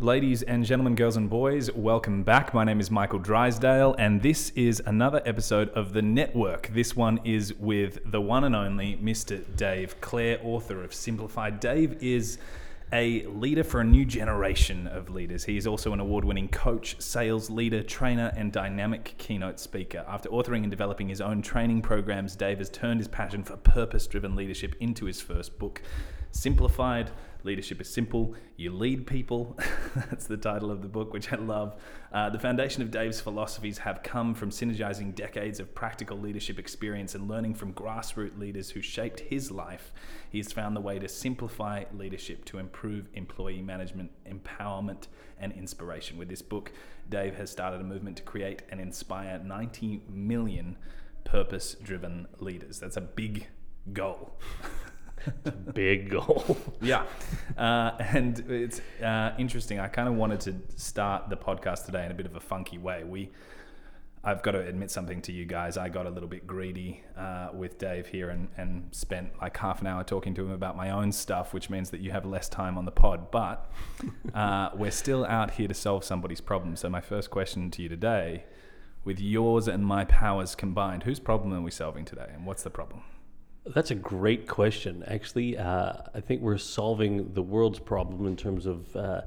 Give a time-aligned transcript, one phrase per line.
[0.00, 2.54] Ladies and gentlemen, girls and boys, welcome back.
[2.54, 6.68] My name is Michael Drysdale, and this is another episode of The Network.
[6.68, 9.42] This one is with the one and only Mr.
[9.56, 11.58] Dave Clare, author of Simplified.
[11.58, 12.38] Dave is
[12.92, 15.42] a leader for a new generation of leaders.
[15.42, 20.04] He is also an award winning coach, sales leader, trainer, and dynamic keynote speaker.
[20.06, 24.06] After authoring and developing his own training programs, Dave has turned his passion for purpose
[24.06, 25.82] driven leadership into his first book,
[26.32, 27.10] Simplified
[27.44, 28.34] Leadership is Simple.
[28.56, 29.56] You lead people.
[29.94, 31.76] That's the title of the book, which I love.
[32.12, 37.14] Uh, the foundation of Dave's philosophies have come from synergizing decades of practical leadership experience
[37.14, 39.92] and learning from grassroots leaders who shaped his life.
[40.28, 45.06] He's found the way to simplify leadership to improve employee management, empowerment,
[45.38, 46.18] and inspiration.
[46.18, 46.72] With this book,
[47.08, 50.76] Dave has started a movement to create and inspire 90 million
[51.24, 52.80] purpose driven leaders.
[52.80, 53.46] That's a big
[53.92, 54.38] goal.
[55.74, 56.56] big goal.
[56.80, 57.04] yeah.
[57.56, 59.80] Uh, and it's uh, interesting.
[59.80, 62.78] I kind of wanted to start the podcast today in a bit of a funky
[62.78, 63.02] way.
[63.02, 63.30] We,
[64.22, 65.76] I've got to admit something to you guys.
[65.76, 69.80] I got a little bit greedy uh, with Dave here and, and spent like half
[69.80, 72.48] an hour talking to him about my own stuff, which means that you have less
[72.48, 73.32] time on the pod.
[73.32, 73.68] But
[74.34, 76.76] uh, we're still out here to solve somebody's problem.
[76.76, 78.44] So, my first question to you today
[79.04, 82.70] with yours and my powers combined, whose problem are we solving today and what's the
[82.70, 83.02] problem?
[83.74, 85.04] That's a great question.
[85.06, 89.22] Actually, uh, I think we're solving the world's problem in terms of uh,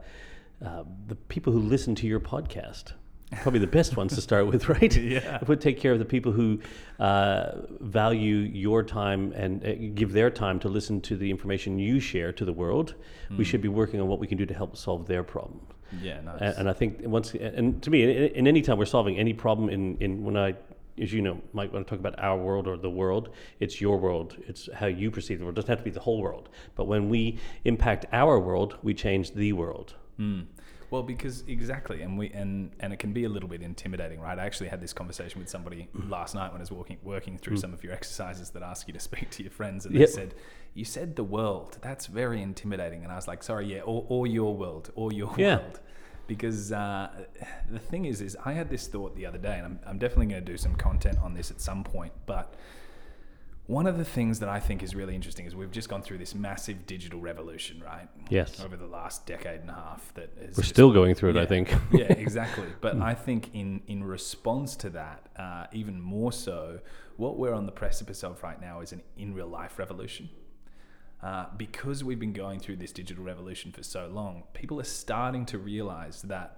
[0.63, 2.93] uh, the people who listen to your podcast.
[3.41, 4.95] Probably the best ones to start with, right?
[4.95, 5.39] Yeah.
[5.41, 6.59] If we take care of the people who
[6.99, 11.99] uh, value your time and uh, give their time to listen to the information you
[12.01, 12.95] share to the world,
[13.29, 13.37] mm.
[13.37, 13.49] we hmm.
[13.49, 15.61] should be working on what we can do to help solve their problem.
[16.01, 16.41] Yeah, nice.
[16.41, 19.33] And, and I think once, and to me, in, in any time we're solving any
[19.33, 20.55] problem, in, in when I
[20.99, 23.97] as you know, Mike, when I talk about our world or the world, it's your
[23.97, 24.37] world.
[24.47, 25.57] It's how you perceive the world.
[25.57, 26.49] It doesn't have to be the whole world.
[26.75, 29.95] But when we impact our world, we change the world.
[30.19, 30.45] Mm.
[30.91, 34.37] Well, because exactly, and we and and it can be a little bit intimidating, right?
[34.37, 37.55] I actually had this conversation with somebody last night when I was walking working through
[37.55, 37.61] mm.
[37.61, 40.09] some of your exercises that ask you to speak to your friends, and yep.
[40.09, 40.35] they said,
[40.73, 41.77] "You said the world.
[41.81, 45.33] That's very intimidating." And I was like, "Sorry, yeah, or, or your world, or your
[45.37, 45.59] yeah.
[45.59, 45.79] world."
[46.31, 47.09] Because uh,
[47.69, 50.27] the thing is, is I had this thought the other day, and I'm, I'm definitely
[50.27, 52.13] going to do some content on this at some point.
[52.25, 52.53] But
[53.67, 56.19] one of the things that I think is really interesting is we've just gone through
[56.19, 58.07] this massive digital revolution, right?
[58.29, 58.61] Yes.
[58.63, 61.35] Over the last decade and a half, that we're just, still going through it.
[61.35, 61.75] Yeah, I think.
[61.91, 62.67] yeah, exactly.
[62.79, 66.79] But I think in in response to that, uh, even more so,
[67.17, 70.29] what we're on the precipice of right now is an in real life revolution.
[71.23, 75.45] Uh, because we've been going through this digital revolution for so long, people are starting
[75.45, 76.57] to realize that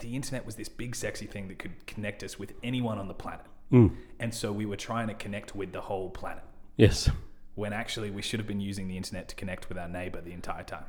[0.00, 3.14] the internet was this big, sexy thing that could connect us with anyone on the
[3.14, 3.46] planet.
[3.72, 3.96] Mm.
[4.20, 6.44] And so we were trying to connect with the whole planet.
[6.76, 7.08] Yes.
[7.54, 10.32] When actually we should have been using the internet to connect with our neighbor the
[10.32, 10.84] entire time.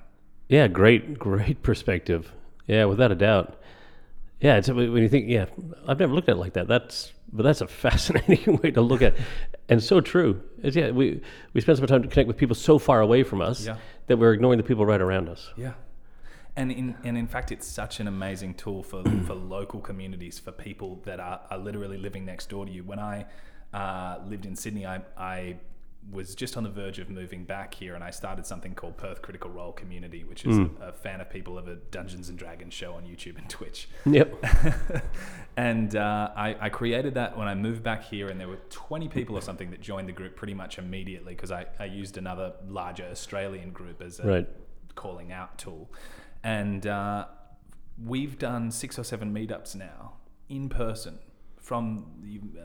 [0.49, 2.31] Yeah, great, great perspective.
[2.67, 3.61] Yeah, without a doubt.
[4.41, 5.45] Yeah, it's, when you think, yeah,
[5.87, 6.67] I've never looked at it like that.
[6.67, 9.21] That's but that's a fascinating way to look at, it.
[9.69, 10.41] and so true.
[10.63, 11.21] It's, yeah, we
[11.53, 13.77] we spend so much time to connect with people so far away from us yeah.
[14.07, 15.51] that we're ignoring the people right around us.
[15.55, 15.73] Yeah,
[16.55, 20.51] and in and in fact, it's such an amazing tool for for local communities for
[20.51, 22.83] people that are, are literally living next door to you.
[22.83, 23.25] When I
[23.73, 25.57] uh, lived in Sydney, I I
[26.11, 29.21] was just on the verge of moving back here, and I started something called Perth
[29.21, 30.81] Critical Role Community, which is mm.
[30.81, 33.89] a, a, fan of people of a Dungeons and Dragons show on YouTube and Twitch.
[34.05, 34.43] Yep.
[35.57, 39.09] and uh, I, I, created that when I moved back here, and there were 20
[39.09, 42.53] people or something that joined the group pretty much immediately because I, I used another
[42.67, 44.49] larger Australian group as a right.
[44.95, 45.91] calling out tool.
[46.43, 47.25] And uh,
[48.03, 50.13] we've done six or seven meetups now
[50.49, 51.19] in person
[51.67, 52.05] from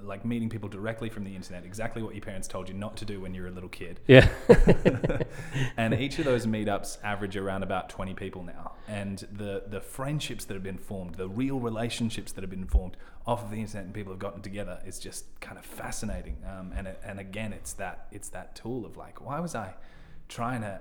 [0.04, 3.04] like meeting people directly from the internet, exactly what your parents told you not to
[3.04, 3.98] do when you were a little kid.
[4.06, 4.28] Yeah.
[5.76, 8.74] and each of those meetups average around about 20 people now.
[8.86, 12.96] And the, the friendships that have been formed, the real relationships that have been formed
[13.26, 16.36] off of the internet and people have gotten together is just kind of fascinating.
[16.46, 19.74] Um, and, it, and again, it's that, it's that tool of like, why was I
[20.28, 20.80] trying to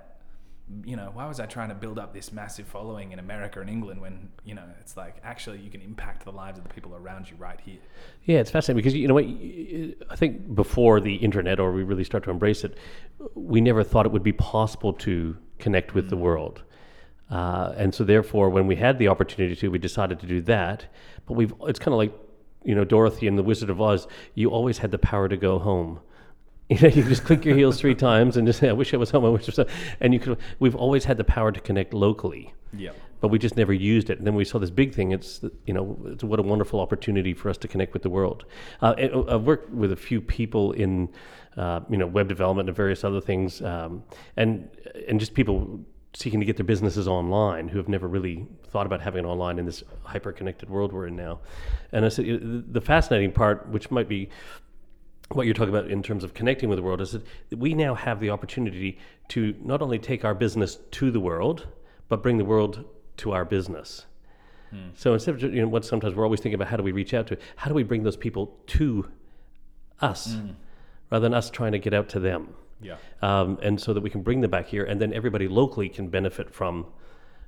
[0.84, 3.68] you know, why was I trying to build up this massive following in America and
[3.68, 6.94] England when, you know, it's like actually you can impact the lives of the people
[6.94, 7.80] around you right here.
[8.24, 9.24] Yeah, it's fascinating because, you know what,
[10.10, 12.76] I think before the internet or we really start to embrace it,
[13.34, 16.10] we never thought it would be possible to connect with mm.
[16.10, 16.62] the world.
[17.30, 20.86] Uh, and so therefore, when we had the opportunity to, we decided to do that.
[21.26, 22.12] But we've, it's kind of like,
[22.64, 25.58] you know, Dorothy and the Wizard of Oz, you always had the power to go
[25.58, 26.00] home.
[26.82, 28.96] You know, you just click your heels three times and just say, "I wish I
[28.96, 29.26] was home.
[29.26, 29.66] I wish I was." Home.
[30.00, 30.38] And you could.
[30.58, 32.54] We've always had the power to connect locally.
[32.72, 32.92] Yeah.
[33.20, 34.18] But we just never used it.
[34.18, 35.12] And then we saw this big thing.
[35.12, 38.46] It's you know, it's what a wonderful opportunity for us to connect with the world.
[38.80, 41.10] Uh, uh I've worked with a few people in,
[41.58, 44.02] uh, you know, web development and various other things, um,
[44.38, 44.70] and
[45.08, 45.84] and just people
[46.14, 49.58] seeking to get their businesses online who have never really thought about having it online
[49.58, 51.40] in this hyper connected world we're in now.
[51.90, 54.28] And I said you know, the the fascinating part, which might be
[55.34, 57.24] what you're talking about in terms of connecting with the world, is that
[57.56, 58.98] we now have the opportunity
[59.28, 61.66] to not only take our business to the world,
[62.08, 62.84] but bring the world
[63.18, 64.06] to our business.
[64.94, 67.12] So instead of you know what sometimes we're always thinking about how do we reach
[67.12, 69.10] out to, how do we bring those people to
[70.00, 70.34] us,
[71.10, 72.96] rather than us trying to get out to them Yeah.
[73.20, 76.08] um, and so that we can bring them back here, and then everybody locally can
[76.08, 76.86] benefit from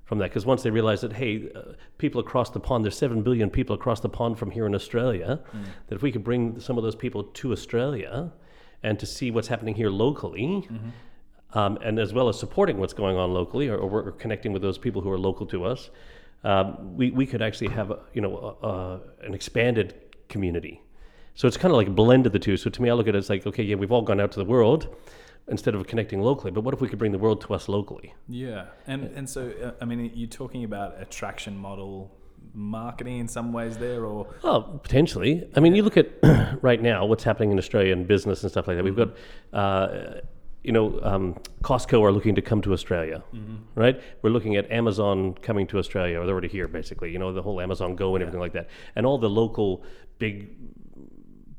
[0.04, 0.30] from that.
[0.30, 3.74] Because once they realize that, hey, uh, people across the pond, there's seven billion people
[3.74, 5.40] across the pond from here in Australia,
[5.88, 8.32] that if we could bring some of those people to Australia,
[8.84, 10.68] and to see what's happening here locally.
[11.54, 14.76] Um, and as well as supporting what's going on locally, or, or connecting with those
[14.76, 15.90] people who are local to us,
[16.42, 19.94] um, we, we could actually have a, you know a, a, an expanded
[20.28, 20.82] community.
[21.34, 22.56] So it's kind of like a blend of the two.
[22.56, 24.32] So to me, I look at it as like, okay, yeah, we've all gone out
[24.32, 24.94] to the world
[25.48, 28.14] instead of connecting locally, but what if we could bring the world to us locally?
[28.28, 32.10] Yeah, and and so uh, I mean, you're talking about attraction model
[32.52, 35.48] marketing in some ways there, or Well, potentially.
[35.56, 36.08] I mean, you look at
[36.62, 38.84] right now what's happening in Australia in business and stuff like that.
[38.84, 39.16] We've got,
[39.52, 40.20] uh,
[40.62, 43.22] you know, um, Costco are looking to come to Australia,
[43.74, 44.00] right?
[44.22, 47.10] We're looking at Amazon coming to Australia, or they're already here, basically.
[47.10, 49.82] You know, the whole Amazon Go and everything like that, and all the local
[50.18, 50.50] big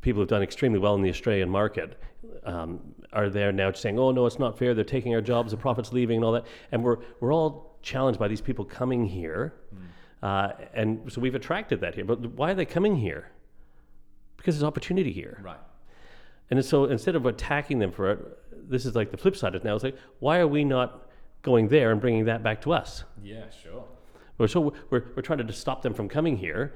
[0.01, 1.99] people who've done extremely well in the Australian market
[2.45, 2.79] um,
[3.15, 4.73] are there now saying, "Oh no, it's not fair.
[4.73, 5.51] They're taking our jobs.
[5.51, 9.05] The profits leaving, and all that." And we're we're all challenged by these people coming
[9.05, 9.53] here,
[10.21, 12.05] uh, and so we've attracted that here.
[12.05, 13.31] But why are they coming here?
[14.37, 15.39] Because there's opportunity here.
[15.43, 15.57] right?
[16.51, 19.61] And so instead of attacking them for it, this is like the flip side of
[19.61, 19.73] it now.
[19.73, 21.09] It's like, why are we not
[21.41, 23.03] going there and bringing that back to us?
[23.23, 23.83] Yeah, sure.
[24.37, 26.75] We're, so we're, we're trying to stop them from coming here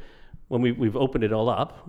[0.50, 1.88] when we, we've opened it all up.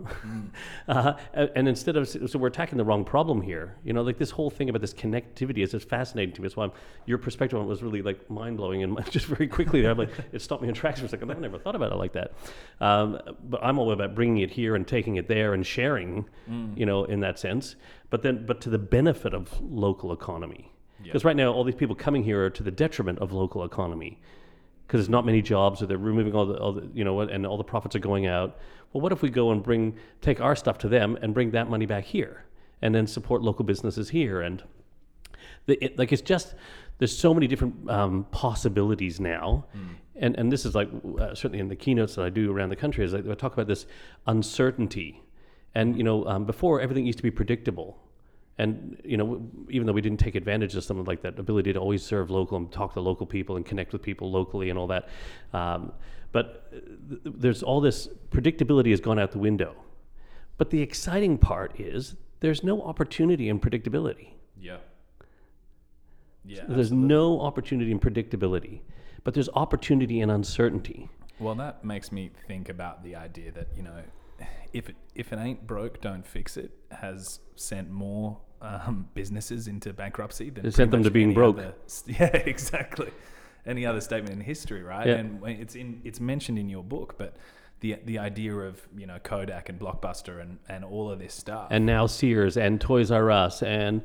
[0.89, 3.77] uh, and, instead of, so we're attacking the wrong problem here.
[3.85, 6.47] You know, like this whole thing about this connectivity is just fascinating to me.
[6.47, 6.73] That's why I'm,
[7.07, 9.99] your perspective on it was really like mind blowing and just very quickly there, I'm
[9.99, 11.31] like, it stopped me in tracks for a second.
[11.31, 12.33] I've never thought about it like that.
[12.81, 13.19] Um,
[13.49, 16.29] but I'm all about bringing it here and taking it there and sharing,
[16.77, 17.77] you know, in that sense.
[18.11, 20.73] But then, but to the benefit of local economy.
[21.03, 24.21] Because right now, all these people coming here are to the detriment of local economy
[24.91, 27.31] because there's not many jobs, or they're removing all the, all the, you know, what-
[27.31, 28.59] and all the profits are going out.
[28.93, 31.71] Well, what if we go and bring, take our stuff to them and bring that
[31.71, 32.45] money back here,
[32.83, 34.41] and then support local businesses here?
[34.41, 34.65] And
[35.67, 36.57] the, it, like it's just
[36.99, 39.67] there's so many different um, possibilities now,
[40.17, 40.89] and and this is like
[41.21, 43.53] uh, certainly in the keynotes that I do around the country is like I talk
[43.53, 43.87] about this
[44.27, 45.23] uncertainty,
[45.73, 47.97] and you know um, before everything used to be predictable.
[48.58, 51.79] And you know, even though we didn't take advantage of something like that ability to
[51.79, 54.87] always serve local and talk to local people and connect with people locally and all
[54.88, 55.08] that,
[55.55, 55.93] um,
[56.32, 59.75] but uh, th- there's all this predictability has gone out the window.
[60.58, 64.29] But the exciting part is there's no opportunity in predictability.
[64.61, 64.76] Yeah.
[66.44, 66.64] Yeah.
[66.69, 68.81] There's no opportunity in predictability,
[69.25, 71.08] but there's opportunity in uncertainty.
[71.38, 73.94] Well, that makes me think about the idea that you know,
[74.73, 76.73] if it if it ain't broke, don't fix it.
[76.91, 81.59] Has sent more um, businesses into bankruptcy than It sent them to being broke.
[81.59, 81.75] other-
[82.07, 83.11] yeah, exactly.
[83.67, 85.07] Any other statement in history, right?
[85.07, 85.15] Yeah.
[85.17, 87.37] And it's in it's mentioned in your book, but
[87.81, 91.69] the the idea of you know Kodak and Blockbuster and and all of this stuff
[91.71, 94.03] And now Sears and Toys R Us and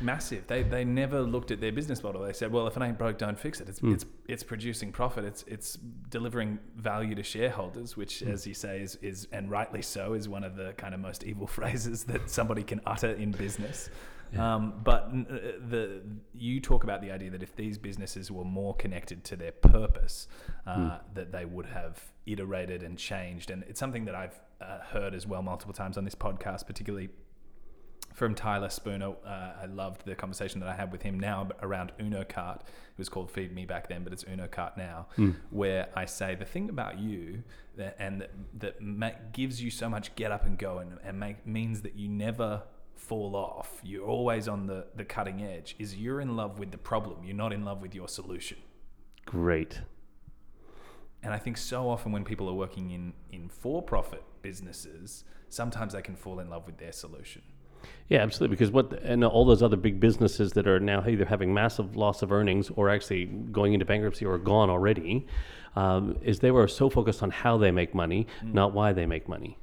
[0.00, 0.46] massive.
[0.46, 2.22] They they never looked at their business model.
[2.22, 3.68] They said, well, if it ain't broke, don't fix it.
[3.68, 3.92] It's Hmm.
[3.92, 5.24] it's it's producing profit.
[5.24, 5.78] It's it's
[6.10, 8.30] delivering value to shareholders, which, Hmm.
[8.30, 11.24] as you say, is is and rightly so, is one of the kind of most
[11.24, 13.90] evil phrases that somebody can utter in business.
[14.34, 16.00] Um, but uh, the
[16.32, 20.26] you talk about the idea that if these businesses were more connected to their purpose,
[20.66, 20.88] uh, Hmm.
[21.14, 23.50] that they would have iterated and changed.
[23.50, 27.10] And it's something that I've uh, heard as well multiple times on this podcast, particularly
[28.12, 29.14] from Tyler Spooner.
[29.24, 32.60] Uh, I loved the conversation that I had with him now around Uno Kart.
[32.60, 35.06] It was called Feed Me back then, but it's Uno Kart now,
[35.50, 37.42] where I say the thing about you
[37.76, 38.26] that, and
[38.58, 41.94] that, that gives you so much get up and go and, and make, means that
[41.96, 42.62] you never
[42.94, 43.80] fall off.
[43.82, 45.74] You're always on the, the cutting edge.
[45.78, 47.24] Is you're in love with the problem.
[47.24, 48.58] You're not in love with your solution.
[49.26, 49.80] great.
[51.24, 55.92] And I think so often when people are working in, in for profit businesses, sometimes
[55.92, 57.42] they can fall in love with their solution.
[58.08, 58.56] Yeah, absolutely.
[58.56, 62.22] Because what and all those other big businesses that are now either having massive loss
[62.22, 65.26] of earnings or actually going into bankruptcy or gone already,
[65.76, 69.28] um, is they were so focused on how they make money, not why they make
[69.28, 69.58] money.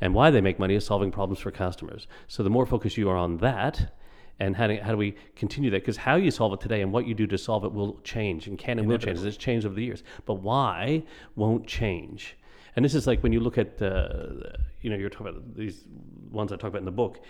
[0.00, 2.06] And why they make money is solving problems for customers.
[2.26, 3.92] So the more focused you are on that,
[4.40, 5.82] and how do, how do we continue that?
[5.82, 8.46] Because how you solve it today and what you do to solve it will change
[8.46, 9.20] and can and will change.
[9.20, 10.02] It's changed over the years.
[10.24, 11.02] But why
[11.36, 12.36] won't change.
[12.74, 15.84] And this is like when you look at, uh, you know, you're talking about these
[16.30, 17.20] ones I talk about in the book.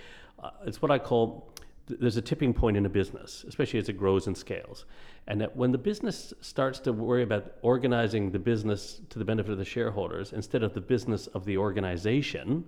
[0.42, 1.52] Uh, it's what I call
[1.88, 4.85] th- there's a tipping point in a business, especially as it grows and scales,
[5.26, 9.52] and that when the business starts to worry about organizing the business to the benefit
[9.52, 12.64] of the shareholders instead of the business of the organization,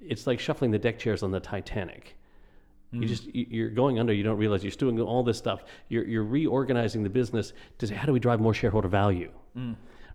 [0.00, 2.16] it's like shuffling the deck chairs on the Titanic.
[2.92, 4.12] You just you- you're going under.
[4.12, 5.64] You don't realize you're doing all this stuff.
[5.88, 9.30] You're you're reorganizing the business to say how do we drive more shareholder value,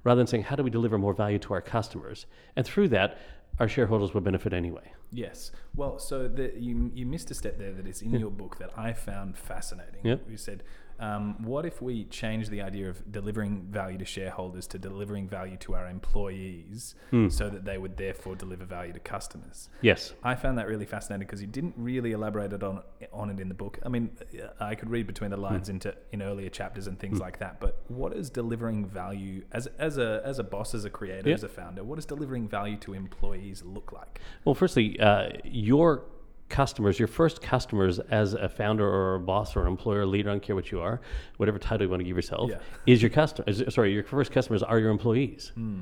[0.05, 3.17] rather than saying how do we deliver more value to our customers, and through that,
[3.59, 4.93] our shareholders will benefit anyway.
[5.12, 5.51] Yes.
[5.75, 8.71] Well, so the, you you missed a step there that is in your book that
[8.77, 10.01] I found fascinating.
[10.03, 10.21] Yep.
[10.29, 10.63] You said,
[10.99, 15.57] um, "What if we change the idea of delivering value to shareholders to delivering value
[15.57, 17.29] to our employees, Hmm.
[17.29, 20.13] so that they would therefore deliver value to customers?" Yes.
[20.23, 22.81] I found that really fascinating because you didn't really elaborate it on
[23.13, 23.79] on it in the book.
[23.85, 24.11] I mean,
[24.59, 27.59] I could read between the lines into in earlier chapters and things like that.
[27.59, 31.35] But what is delivering value as as a as a boss, as a creator, Yeah.
[31.35, 31.83] as a founder?
[31.83, 34.19] What does delivering value to employees look like?
[34.43, 36.03] Well, firstly, uh, your
[36.49, 40.33] customers, your first customers as a founder or a boss or an employer, leader, I
[40.33, 41.01] don't care what you are,
[41.37, 42.59] whatever title you want to give yourself, Yeah.
[42.85, 43.47] is your customer.
[43.49, 45.51] Is, sorry, your first customers are your employees.
[45.55, 45.81] Hmm.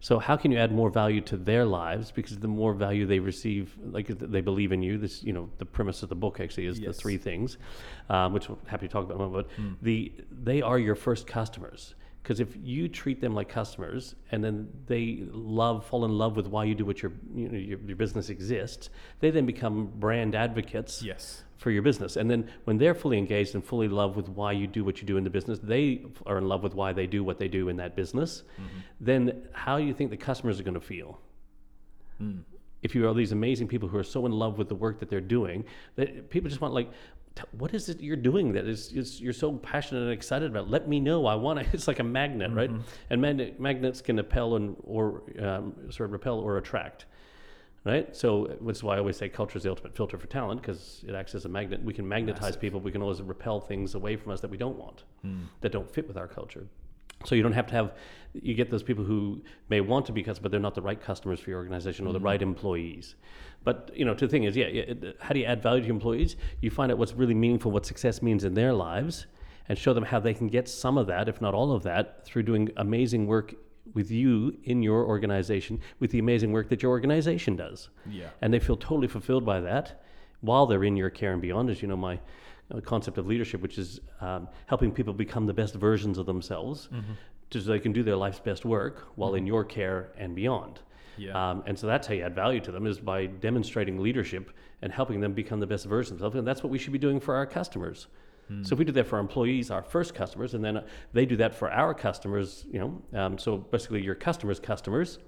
[0.00, 2.10] So how can you add more value to their lives?
[2.12, 4.98] Because the more value they receive, like they believe in you.
[4.98, 7.56] This, you know, the premise of the book actually is the three things,
[8.10, 9.14] um, which we're happy to talk about.
[9.14, 9.72] in a moment, But Hmm.
[9.80, 11.94] the they are your first customers.
[12.24, 16.46] Because if you treat them like customers, and then they love, fall in love with
[16.46, 18.88] why you do what your you know, your, your business exists,
[19.20, 21.44] they then become brand advocates Yes.
[21.58, 22.16] for your business.
[22.16, 25.02] And then when they're fully engaged and fully in love with why you do what
[25.02, 27.46] you do in the business, they are in love with why they do what they
[27.48, 28.42] do in that business.
[28.54, 28.78] Mm-hmm.
[29.02, 31.20] Then how do you think the customers are going to feel?
[32.16, 32.38] Hmm.
[32.82, 35.10] If you are these amazing people who are so in love with the work that
[35.10, 35.64] they're doing,
[35.96, 36.96] that people just want like, "T-
[37.52, 40.70] what is it you're doing that is, is you're so passionate and excited about?
[40.70, 41.26] Let me know.
[41.26, 41.66] I want to.
[41.72, 42.70] It's like a magnet, right?
[43.10, 47.06] And magnet, magnets can repel and or um, sort of repel or attract
[47.84, 48.16] right?
[48.16, 51.04] So, which is why I always say culture is the ultimate filter for talent because
[51.06, 51.82] it acts as a magnet.
[51.84, 52.60] We can magnetize Massive.
[52.60, 52.80] people.
[52.80, 55.04] We can always repel things away from us that we don't want,
[55.60, 56.66] that don't fit with our culture.
[57.24, 57.92] So you don't have to have.
[58.32, 61.00] You get those people who may want to be customers, but they're not the right
[61.00, 62.26] customers for your organization or the mm-hmm.
[62.26, 63.14] right employees.
[63.62, 65.94] But you know, the thing is, yeah, it, how do you add value to your
[65.94, 66.36] employees?
[66.60, 69.26] You find out what's really meaningful, what success means in their lives,
[69.68, 72.24] and show them how they can get some of that, if not all of that,
[72.24, 73.54] through doing amazing work
[73.94, 78.30] with you in your organization, with the amazing work that your organization does Yeah.
[78.40, 80.02] and they feel totally fulfilled by that
[80.40, 82.18] while they're in your care and beyond as you know my
[82.82, 86.88] concept of leadership which is um, helping people become the best versions of themselves
[87.50, 90.80] so they can do their life's best work while in your care and beyond.
[91.16, 91.50] Yeah.
[91.50, 94.50] um, and so that's how you add value to them is by demonstrating leadership
[94.82, 96.98] and helping them become the best versions of themselves and that's what we should be
[96.98, 98.08] doing for our customers.
[98.62, 101.24] So if we do that for our employees, our first customers, and then uh, they
[101.24, 105.18] do that for our customers, you know, um, so basically your customers' customers,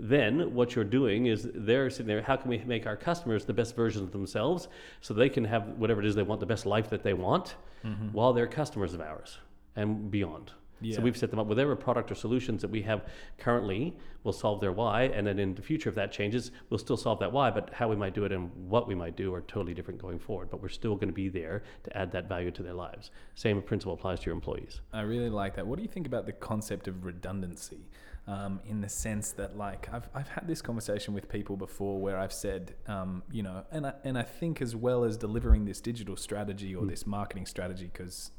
[0.00, 3.52] then what you're doing is they're sitting there, how can we make our customers the
[3.52, 4.68] best versions of themselves
[5.00, 7.56] so they can have whatever it is they want, the best life that they want,
[7.84, 8.08] mm-hmm.
[8.12, 9.38] while they're customers of ours
[9.76, 10.52] and beyond.
[10.80, 10.96] Yeah.
[10.96, 13.04] So we've set them up whatever product or solutions that we have
[13.38, 16.96] currently will solve their why, and then in the future, if that changes, we'll still
[16.96, 17.50] solve that why.
[17.50, 20.18] But how we might do it and what we might do are totally different going
[20.18, 20.48] forward.
[20.50, 23.10] But we're still going to be there to add that value to their lives.
[23.34, 24.80] Same principle applies to your employees.
[24.92, 25.66] I really like that.
[25.66, 27.88] What do you think about the concept of redundancy?
[28.26, 32.16] Um, in the sense that, like, I've, I've had this conversation with people before where
[32.16, 35.80] I've said, um, you know, and I, and I think as well as delivering this
[35.80, 38.30] digital strategy or this marketing strategy, because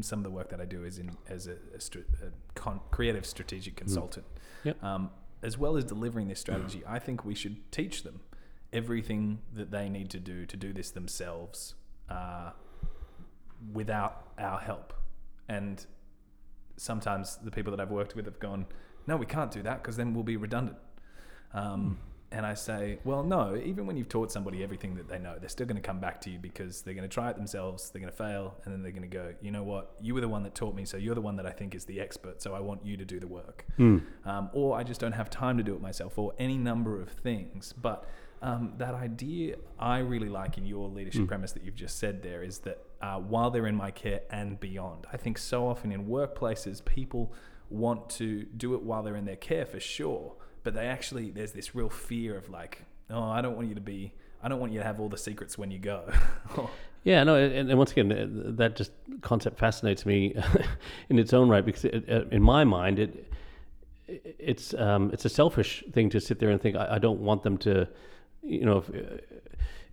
[0.00, 2.80] some of the work that I do is in as a, a, str- a con-
[2.90, 4.24] creative strategic consultant.
[4.64, 4.82] Yep.
[4.82, 5.10] Um,
[5.42, 8.20] as well as delivering this strategy, I think we should teach them
[8.72, 11.74] everything that they need to do to do this themselves
[12.08, 12.52] uh,
[13.72, 14.94] without our help.
[15.48, 15.84] And
[16.76, 18.66] sometimes the people that I've worked with have gone,
[19.08, 20.76] no, we can't do that because then we'll be redundant.
[21.54, 21.98] Um,
[22.30, 25.48] and I say, well, no, even when you've taught somebody everything that they know, they're
[25.48, 28.02] still going to come back to you because they're going to try it themselves, they're
[28.02, 30.28] going to fail, and then they're going to go, you know what, you were the
[30.28, 32.54] one that taught me, so you're the one that I think is the expert, so
[32.54, 33.64] I want you to do the work.
[34.26, 37.08] Um, or I just don't have time to do it myself, or any number of
[37.08, 37.72] things.
[37.72, 38.04] But
[38.42, 42.42] um, that idea I really like in your leadership premise that you've just said there
[42.42, 46.04] is that uh, while they're in my care and beyond, I think so often in
[46.06, 47.32] workplaces, people
[47.70, 51.52] want to do it while they're in their care for sure, but they actually, there's
[51.52, 54.72] this real fear of like, oh, I don't want you to be, I don't want
[54.72, 56.10] you to have all the secrets when you go.
[57.04, 58.90] Yeah, no, and, and once again, that just
[59.22, 60.34] concept fascinates me
[61.08, 63.32] in its own right because, it, in my mind, it
[64.08, 67.42] it's um, it's a selfish thing to sit there and think I, I don't want
[67.42, 67.88] them to,
[68.48, 68.90] you know, if,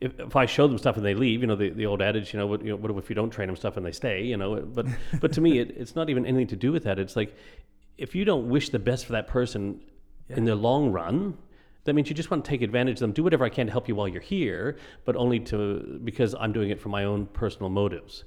[0.02, 2.34] if if I show them stuff and they leave, you know, the, the old adage,
[2.34, 4.24] you know, what, you know, what if you don't train them stuff and they stay,
[4.24, 4.86] you know, but
[5.22, 7.00] but to me, it, it's not even anything to do with that.
[7.00, 7.36] It's like
[7.98, 9.82] if you don't wish the best for that person
[10.30, 11.38] in the long run,
[11.86, 13.72] that means you just want to take advantage of them, do whatever I can to
[13.72, 17.28] help you while you're here, but only to because I'm doing it for my own
[17.28, 18.24] personal motives.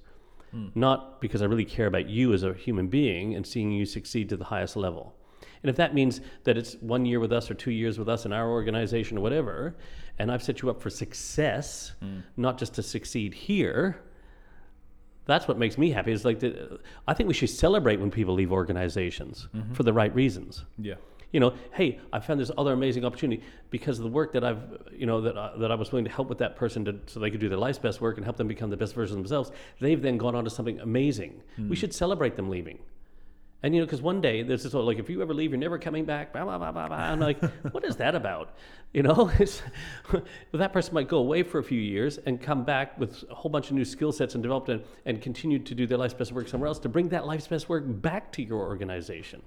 [0.52, 0.68] Hmm.
[0.74, 4.28] Not because I really care about you as a human being and seeing you succeed
[4.30, 5.14] to the highest level.
[5.62, 8.24] And if that means that it's one year with us or two years with us
[8.26, 9.76] in our organization or whatever,
[10.18, 12.20] and I've set you up for success, hmm.
[12.36, 14.00] not just to succeed here,
[15.26, 16.10] that's what makes me happy.
[16.10, 19.74] Is like the, I think we should celebrate when people leave organizations mm-hmm.
[19.74, 20.64] for the right reasons.
[20.78, 20.94] Yeah.
[21.32, 24.62] You know, hey, I found this other amazing opportunity because of the work that I've,
[24.90, 27.20] you know, that I, that I was willing to help with that person to, so
[27.20, 29.22] they could do their life's best work and help them become the best version of
[29.22, 29.52] themselves.
[29.78, 31.42] They've then gone on to something amazing.
[31.58, 31.72] We hmm.
[31.74, 32.78] should celebrate them leaving.
[33.62, 35.58] And you know, because one day there's this whole like, if you ever leave, you're
[35.58, 36.32] never coming back.
[36.32, 36.96] Blah blah blah blah blah.
[36.96, 38.54] I'm like, what is that about?
[38.92, 39.32] You know,
[40.12, 40.22] well,
[40.52, 43.50] that person might go away for a few years and come back with a whole
[43.50, 46.30] bunch of new skill sets and develop and, and continue to do their life's best
[46.32, 49.42] work somewhere else to bring that life's best work back to your organization.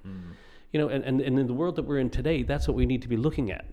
[0.74, 2.86] You know, and, and, and in the world that we're in today, that's what we
[2.86, 3.65] need to be looking at,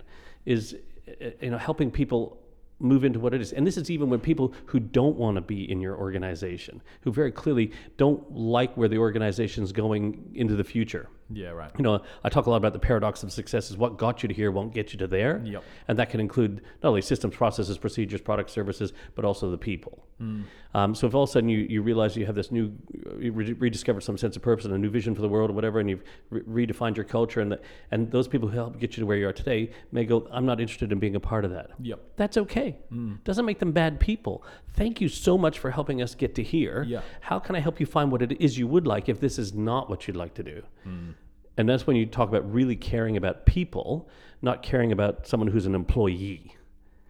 [0.45, 0.75] is
[1.07, 2.37] uh, you know helping people
[2.79, 3.53] move into what it is.
[3.53, 7.11] And this is even when people who don't want to be in your organization, who
[7.11, 11.09] very clearly don't like where the organization is going into the future.
[11.31, 11.49] Yeah.
[11.49, 11.71] Right.
[11.77, 14.29] You know, I talk a lot about the paradox of success is what got you
[14.29, 15.41] to here won't get you to there.
[15.43, 15.63] Yep.
[15.87, 20.05] And that can include not only systems, processes, procedures, products, services, but also the people.
[20.21, 20.43] Mm.
[20.73, 22.71] Um, so if all of a sudden you, you realize you have this new,
[23.07, 25.49] uh, you re- rediscovered some sense of purpose and a new vision for the world
[25.49, 27.59] or whatever, and you've re- redefined your culture, and, the,
[27.91, 30.45] and those people who help get you to where you are today may go, I'm
[30.45, 31.71] not interested in being a part of that.
[31.79, 31.99] Yep.
[32.17, 32.77] That's okay.
[32.91, 33.23] Mm.
[33.23, 34.43] Doesn't make them bad people.
[34.73, 36.83] Thank you so much for helping us get to here.
[36.87, 37.01] Yeah.
[37.21, 39.53] How can I help you find what it is you would like if this is
[39.53, 40.61] not what you'd like to do?
[40.87, 41.15] Mm.
[41.59, 44.07] And that's when you talk about really caring about people,
[44.41, 46.55] not caring about someone who's an employee.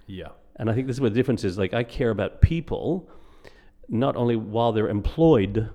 [0.08, 0.29] Yeah.
[0.56, 1.60] And I think this is what the difference is.
[1.60, 3.08] Like I care about people,
[3.89, 5.70] not only while they're employed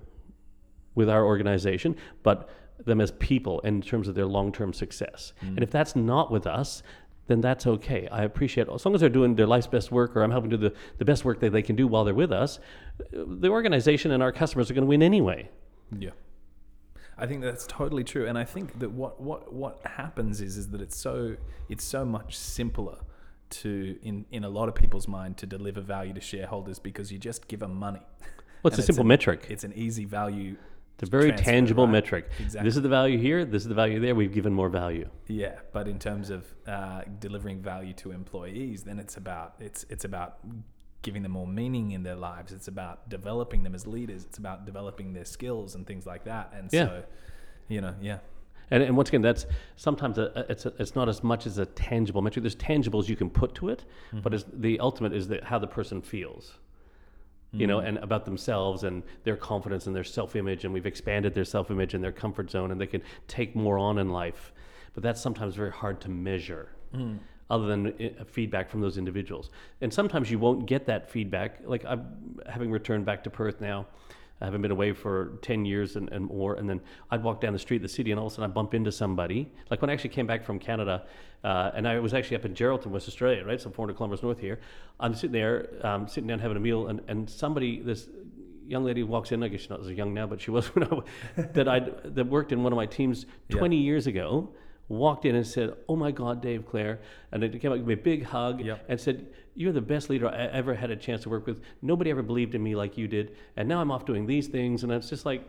[0.96, 2.50] with our organization, but
[2.84, 5.34] them as people in terms of their long-term success.
[5.40, 5.50] Mm.
[5.50, 6.82] And if that's not with us,
[7.28, 8.08] then that's okay.
[8.10, 10.56] I appreciate as long as they're doing their life's best work, or I'm helping do
[10.56, 12.58] the, the best work that they can do while they're with us.
[13.12, 15.48] The organization and our customers are going to win anyway.
[15.96, 16.10] Yeah.
[17.16, 20.70] I think that's totally true, and I think that what what what happens is is
[20.70, 21.36] that it's so
[21.68, 22.98] it's so much simpler
[23.50, 27.18] to in in a lot of people's mind to deliver value to shareholders because you
[27.18, 28.00] just give them money.
[28.62, 29.46] Well, it's And a simple an- metric.
[29.50, 30.56] It's an easy value.
[30.98, 31.92] It's a very tangible right?
[31.92, 32.30] metric.
[32.38, 32.68] Exactly.
[32.68, 33.44] This is the value here.
[33.44, 34.14] This is the value there.
[34.14, 35.08] We've given more value.
[35.26, 40.04] Yeah, but in terms of uh, delivering value to employees, then it's about it's it's
[40.04, 40.38] about
[41.04, 42.52] giving them more meaning in their lives.
[42.52, 44.24] It's about developing them as leaders.
[44.24, 46.52] It's about developing their skills and things like that.
[46.56, 46.86] And Yeah.
[46.86, 47.04] so,
[47.68, 48.18] you know, yeah,
[48.70, 51.66] And, and once again, that's sometimes a, it's, a, it's not as much as a
[51.66, 52.42] tangible metric.
[52.42, 54.20] There's tangibles you can put to it, mm-hmm.
[54.20, 56.54] but it's, the ultimate is that how the person feels,
[57.52, 57.86] you know, mm-hmm.
[57.88, 60.64] and about themselves and their confidence and their self-image.
[60.64, 63.98] And we've expanded their self-image and their comfort zone, and they can take more on
[63.98, 64.52] in life.
[64.94, 66.70] But that's sometimes very hard to measure.
[66.94, 67.18] Mm.
[67.50, 71.60] Other than i- feedback from those individuals, and sometimes you won't get that feedback.
[71.64, 73.86] Like I'm having returned back to Perth now,
[74.40, 76.54] I haven't been away for 10 years and, and more.
[76.54, 76.80] And then
[77.10, 78.74] I'd walk down the street of the city and all of a sudden I'd bump
[78.74, 79.50] into somebody.
[79.70, 81.04] Like when I actually came back from Canada,
[81.44, 83.60] uh, and I was actually up in Geraldton, West Australia, right?
[83.60, 84.60] So 400 kilometers north here.
[84.98, 88.08] I'm sitting there, um, sitting down having a meal, and, and somebody, this
[88.66, 90.84] young lady walks in, I guess she's not as young now, but she was when
[90.84, 94.50] I, that, I that worked in one of my teams 20 years ago.
[94.88, 97.00] Walked in and said, "Oh my God, Dave Clare,"
[97.32, 98.84] and it came up gave me a big hug Yep.
[98.88, 101.62] and said, "You're the best leader I ever had a chance to work with.
[101.80, 104.82] Nobody ever believed in me like you did, and now I'm off doing these things."
[104.82, 105.42] And it's just like,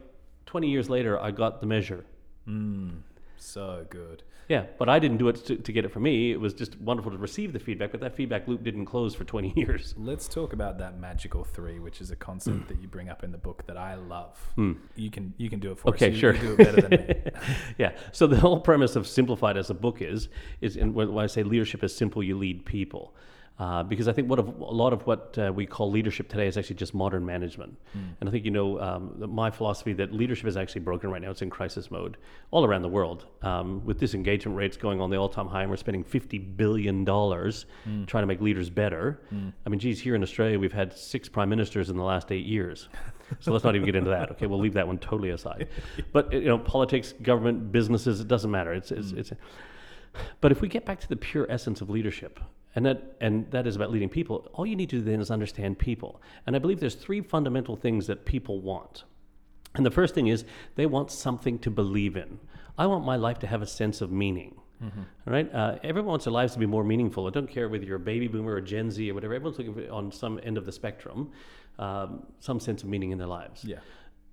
[0.45, 2.05] 20 years later, I got the measure.
[2.45, 2.89] Hmm.
[3.37, 4.23] so good.
[4.47, 6.31] Yeah, but I didn't do it to, to get it for me.
[6.31, 9.23] It was just wonderful to receive the feedback, but that feedback loop didn't close for
[9.23, 9.95] 20 years.
[9.97, 12.67] Let's talk about that magical three, which is a concept mm.
[12.67, 14.37] that you bring up in the book that I love.
[14.57, 14.77] Mm.
[14.95, 16.13] You can you can do it for Okay, us.
[16.13, 16.33] You, sure.
[16.35, 17.31] You do it better than me.
[17.77, 17.91] yeah.
[18.11, 20.29] So the whole premise of Simplified as a book is
[20.61, 23.15] is and when I say leadership is simple, you lead people.
[23.57, 26.45] Uh, because I think what of, a lot of what uh, we call leadership today
[26.45, 30.45] is actually just modern management, and I think you know um, my philosophy that leadership
[30.47, 31.31] is actually broken right now.
[31.31, 32.17] It's in crisis mode
[32.51, 35.77] all around the world, um, with disengagement rates going on the all-time high, and we're
[35.77, 37.65] spending fifty billion dollars
[38.07, 39.21] trying to make leaders better.
[39.65, 42.45] I mean, geez, here in Australia, we've had six prime ministers in the last eight
[42.45, 42.89] years.
[43.39, 44.29] So let's not even get into that.
[44.33, 45.69] Okay, we'll leave that one totally aside.
[46.13, 48.71] But you know, politics, government, businesses, it doesn't matter.
[48.71, 49.31] It's it's, it's
[50.41, 52.39] but if we get back to the pure essence of leadership,
[52.75, 55.31] and that and that is about leading people, all you need to do then is
[55.31, 56.21] understand people.
[56.45, 59.05] And I believe there's three fundamental things that people want.
[59.75, 62.39] And the first thing is they want something to believe in.
[62.77, 64.55] I want my life to have a sense of meaning.
[65.25, 65.53] Right?
[65.53, 67.25] Uh, everyone wants their lives to be more meaningful.
[67.27, 69.33] I don't care whether you're a baby boomer or Gen Z or whatever.
[69.33, 71.31] Everyone's looking for, on some end of the spectrum,
[71.79, 73.63] um, some sense of meaning in their lives.
[73.63, 73.77] Yeah.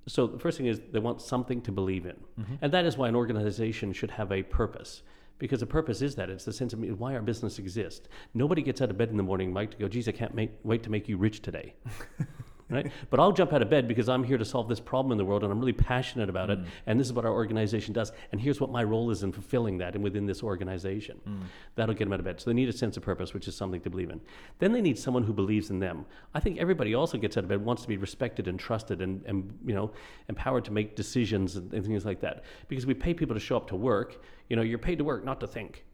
[0.09, 2.17] So the first thing is they want something to believe in,
[2.61, 5.03] and that is why an organization should have a purpose,
[5.43, 8.07] because the purpose is that it's the sense of why our business exists.
[8.33, 10.53] Nobody gets out of bed in the morning, Mike, to go, geez, I can't make,
[10.63, 11.75] wait to make you rich today.
[12.73, 12.91] right?
[13.11, 15.25] But I'll jump out of bed because I'm here to solve this problem in the
[15.25, 16.53] world and I'm really passionate about Mm.
[16.65, 16.69] it.
[16.87, 18.13] And this is what our organization does.
[18.33, 21.21] And here's what my role is in fulfilling that and within this organization.
[21.29, 21.43] Mm.
[21.75, 22.41] That'll get them out of bed.
[22.41, 24.21] So they need a sense of purpose, which is something to believe in.
[24.59, 26.05] Then they need someone who believes in them.
[26.35, 29.23] I think everybody also gets out of bed, wants to be respected and trusted and,
[29.27, 29.91] and you know,
[30.29, 32.45] empowered to make decisions and, and things like that.
[32.69, 34.23] Because we pay people to show up to work.
[34.49, 35.85] You know, you're paid to work, not to think.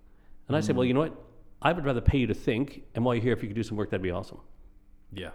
[0.49, 1.14] And I say, well, you know what?
[1.61, 3.62] I would rather pay you to think, and while you're here, if you could do
[3.62, 4.38] some work, that'd be awesome.
[5.12, 5.31] Yeah.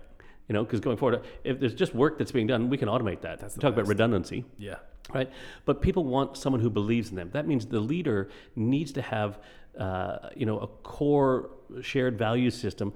[0.47, 3.21] You know, because going forward, if there's just work that's being done, we can automate
[3.21, 3.39] that.
[3.39, 4.75] That's Talk about redundancy, Yeah.
[5.13, 5.29] right?
[5.65, 7.29] But people want someone who believes in them.
[7.32, 9.39] That means the leader needs to have,
[9.77, 11.49] uh, you know, a core
[11.81, 12.93] shared value system,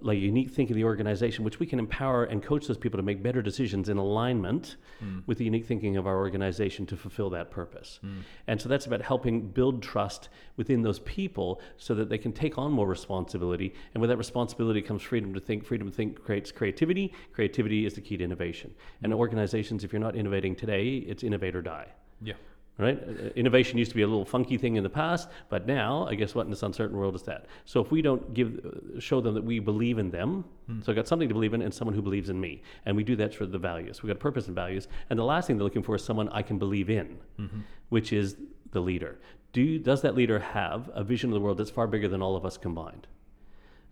[0.00, 3.02] like unique thinking of the organization, which we can empower and coach those people to
[3.02, 5.20] make better decisions in alignment hmm.
[5.26, 7.98] with the unique thinking of our organization to fulfill that purpose.
[8.02, 8.20] Hmm.
[8.46, 12.58] And so that's about helping build trust within those people so that they can take
[12.58, 13.74] on more responsibility.
[13.94, 15.64] And with that responsibility comes freedom to think.
[15.64, 17.14] Freedom to think creates creativity.
[17.32, 18.74] Creativity is the key to innovation.
[19.02, 19.18] And hmm.
[19.18, 21.88] organizations, if you're not innovating today, it's innovate or die
[22.20, 22.34] Yeah.
[22.78, 22.98] Right?
[23.02, 26.14] Uh, Innovation used to be a little funky thing in the past, but now, I
[26.14, 27.46] guess what in this uncertain world is that?
[27.64, 30.44] So if we don't give, uh, show them that we believe in them,
[30.82, 33.02] so I got something to believe in and someone who believes in me, and we
[33.04, 34.02] do that for the values.
[34.02, 36.42] We got purpose and values, and the last thing they're looking for is someone I
[36.42, 37.18] can believe in,
[37.88, 38.36] which is
[38.72, 39.18] the leader.
[39.52, 42.36] Do does that leader have a vision of the world that's far bigger than all
[42.36, 43.06] of us combined?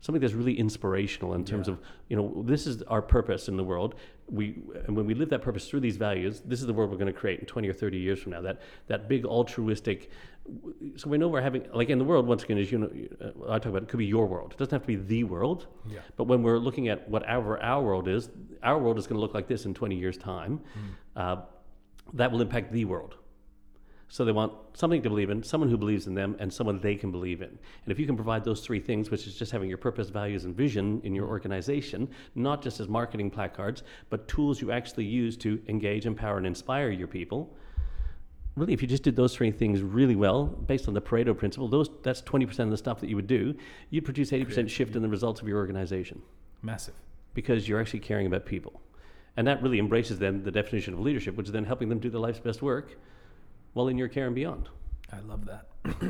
[0.00, 1.74] Something that's really inspirational in terms Yeah.
[1.74, 3.94] of you know this is our purpose in the world.
[4.28, 4.56] We
[4.86, 7.12] and when we live that purpose through these values this is the world we're going
[7.12, 8.40] to create in 20 or 30 years from now.
[8.42, 10.10] That that big altruistic
[10.96, 13.52] so we know we're having like in the world once again as you know uh,
[13.52, 14.52] i talk about it could be your world.
[14.52, 15.66] It doesn't have to be the world.
[15.88, 15.98] Yeah.
[16.16, 18.28] but when we're looking at what our our world is
[18.62, 20.60] our world is going to look like this in 20 years time
[21.16, 21.36] uh,
[22.12, 23.16] that will impact the world
[24.08, 26.94] so they want something to believe in, someone who believes in them, and someone they
[26.94, 27.48] can believe in.
[27.48, 30.44] And if you can provide those three things, which is just having your purpose, values,
[30.44, 35.36] and vision in your organization, not just as marketing placards, but tools you actually use
[35.38, 37.56] to engage, empower, and inspire your people.
[38.54, 41.68] Really, if you just did those three things really well, based on the Pareto principle,
[41.68, 43.54] those that's 20% of the stuff that you would do,
[43.90, 46.22] you'd produce 80% shift in the results of your organization
[46.62, 46.94] Massive.
[47.34, 48.80] because you're actually caring about people.
[49.36, 52.08] And that really embraces then the definition of leadership, which is then helping them do
[52.08, 52.96] their life's best work
[53.76, 54.70] while in your care and beyond.
[55.12, 55.66] I love that.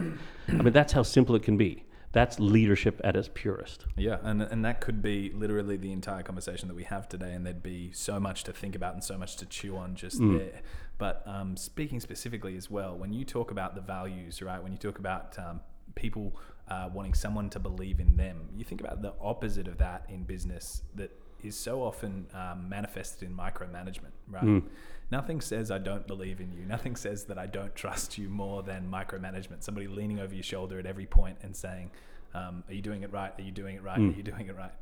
[0.48, 1.82] I mean, that's how simple it can be.
[2.12, 3.86] That's leadership at its purest.
[3.96, 7.44] Yeah, and and that could be literally the entire conversation that we have today, and
[7.44, 10.62] there'd be so much to think about and so much to chew on just there.
[10.96, 14.62] But um, speaking specifically as well, when you talk about the values, right?
[14.62, 15.60] When you talk about um,
[15.96, 16.36] people
[16.68, 20.22] uh, wanting someone to believe in them, you think about the opposite of that in
[20.22, 21.10] business that
[21.42, 24.62] is so often um, manifested in micromanagement, right?
[25.10, 26.64] Nothing says I don't believe in you.
[26.66, 29.62] Nothing says that I don't trust you more than micromanagement.
[29.62, 31.90] Somebody leaning over your shoulder at every point and saying,
[32.34, 33.32] um, "Are you doing it right?
[33.38, 33.98] Are you doing it right?
[33.98, 34.72] Are you doing it right?"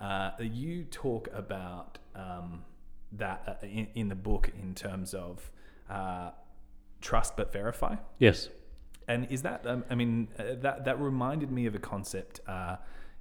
[0.00, 2.64] Uh, you talk about um,
[3.12, 5.50] that uh, in, in the book in terms of
[5.90, 6.30] uh,
[7.00, 7.96] trust but verify.
[8.18, 8.48] Yes.
[9.08, 9.66] And is that?
[9.66, 12.76] Um, I mean, uh, that that reminded me of a concept uh,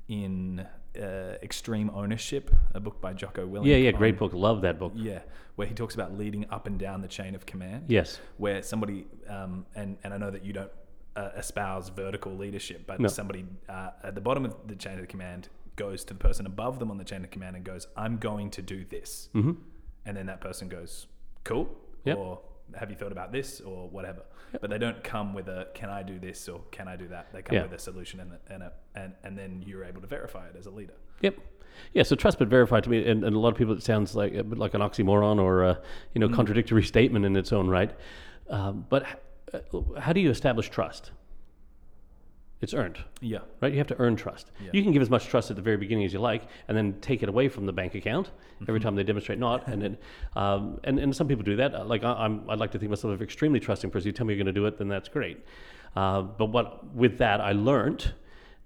[0.07, 3.65] in uh, Extreme Ownership, a book by Jocko Willink.
[3.65, 4.33] Yeah, yeah, on- great book.
[4.33, 4.93] Love that book.
[4.95, 5.21] Yeah,
[5.55, 7.85] where he talks about leading up and down the chain of command.
[7.87, 8.19] Yes.
[8.37, 10.71] Where somebody, um, and and I know that you don't
[11.15, 13.07] uh, espouse vertical leadership, but No.
[13.07, 16.79] somebody uh, at the bottom of the chain of command goes to the person above
[16.79, 19.51] them on the chain of command and goes, "I'm going to do this," Mm-hmm.
[20.05, 21.07] and then that person goes,
[21.43, 21.69] "Cool,"
[22.05, 22.17] Yep.
[22.17, 22.41] or
[22.77, 24.21] "Have you thought about this?" or whatever.
[24.59, 27.31] But they don't come with a "Can I do this?" or "Can I do that?"
[27.33, 27.63] They come Yeah.
[27.63, 30.55] with a solution and a, and, a, and and then you're able to verify it
[30.57, 30.93] as a leader.
[31.21, 31.35] Yep.
[31.93, 34.13] Yeah, so trust but verify to me, and, and a lot of people it sounds
[34.15, 35.79] like a bit like an oxymoron or a
[36.13, 37.91] you know contradictory statement in its own right.
[38.49, 39.03] Um, but
[39.53, 41.11] h- uh, how do you establish trust?
[42.61, 43.71] It's earned, Yeah, right?
[43.71, 44.51] You have to earn trust.
[44.63, 44.69] Yeah.
[44.71, 46.93] You can give as much trust at the very beginning as you like, and then
[47.01, 48.29] take it away from the bank account
[48.61, 48.83] every Mm-hmm.
[48.83, 49.67] time they demonstrate not.
[49.67, 49.97] And then,
[50.35, 51.73] um, and, and some people do that.
[51.73, 54.07] Uh, Like I, I'm, I'd like to think of myself as an extremely trusting person.
[54.07, 55.43] You tell me you're going to do it, then that's great.
[55.95, 58.13] Uh, but what with that, I learned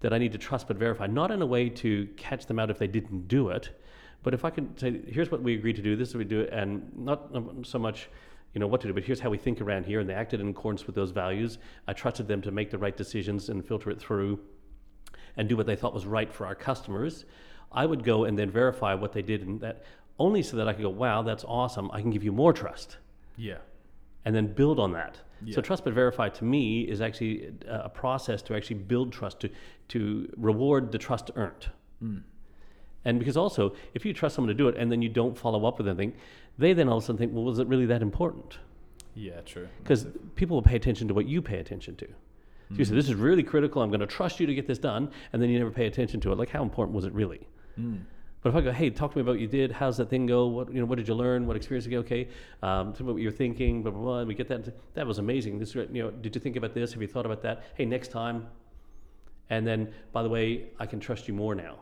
[0.02, 2.70] that I need to trust but verify, not in a way to catch them out
[2.70, 3.70] if they didn't do it,
[4.24, 6.26] but if I can say, here's what we agreed to do, this is what we
[6.26, 7.32] do it, and not
[7.64, 8.10] so much,
[8.56, 10.40] you know, what to do, but here's how we think around here, and they acted
[10.40, 11.60] in accordance with those values.
[11.88, 14.40] I trusted them to make the right decisions and filter it through
[15.38, 17.26] and do what they thought was right for our customers.
[17.72, 19.84] I would go and then verify what they did, and that
[20.18, 21.92] only so that I could go, wow, that's awesome.
[21.92, 22.98] I can give you more trust
[23.38, 23.58] yeah,
[24.24, 25.20] and then build on that.
[25.44, 25.56] Yeah.
[25.56, 29.50] So trust but verify to me is actually a process to actually build trust to
[29.90, 31.70] to reward the trust earned.
[32.00, 32.20] Hmm.
[33.06, 35.66] And because also, if you trust someone to do it and then you don't follow
[35.66, 36.14] up with anything,
[36.58, 38.58] they then all of a sudden think, well, was it really that important?
[39.16, 39.68] yeah, true.
[39.82, 42.08] Because people will pay attention to what you pay attention to.
[42.70, 43.82] So you say, this is really critical.
[43.82, 45.12] I'm going to trust you to get this done.
[45.32, 46.38] And then you never pay attention to it.
[46.38, 47.48] Like, how important was it really?
[48.42, 49.72] But if I go, hey, talk to me about what you did.
[49.72, 50.48] How's that thing go?
[50.48, 50.86] What you know?
[50.86, 51.48] What did you learn?
[51.48, 52.06] What experience did you get?
[52.06, 52.28] Okay,
[52.62, 53.82] um, tell me what you're thinking.
[53.82, 54.20] Blah blah blah.
[54.20, 54.94] And we get that.
[54.94, 55.58] That was amazing.
[55.58, 56.94] This, you know, did you think about this?
[56.94, 57.64] Have you thought about that?
[57.76, 58.48] Hey, next time.
[59.50, 61.78] And then, by the way, I can trust you more now.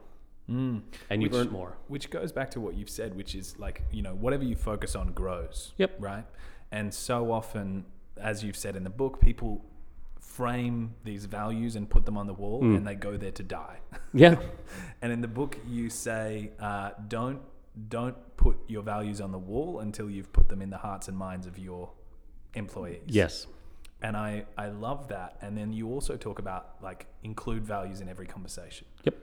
[0.48, 1.78] And you've Which- earned more.
[1.88, 4.96] Which goes back to what you've said, which is like, you know, whatever you focus
[4.96, 5.74] on grows.
[5.78, 5.96] Yep.
[6.00, 6.26] Right.
[6.72, 7.86] And so often,
[8.18, 9.64] as you've said in the book, people
[10.20, 12.78] frame these values and put them on the wall Mm.
[12.78, 13.80] and they go there to die.
[14.14, 14.40] Yeah.
[15.02, 17.42] and in the book, you say, uh, don't
[17.90, 21.18] don't put your values on the wall until you've put them in the hearts and
[21.18, 21.90] minds of your
[22.54, 23.02] employees.
[23.08, 23.48] yes.
[24.04, 25.38] And I, I love that.
[25.42, 28.86] And then you also talk about like include values in every conversation.
[29.06, 29.16] Yep.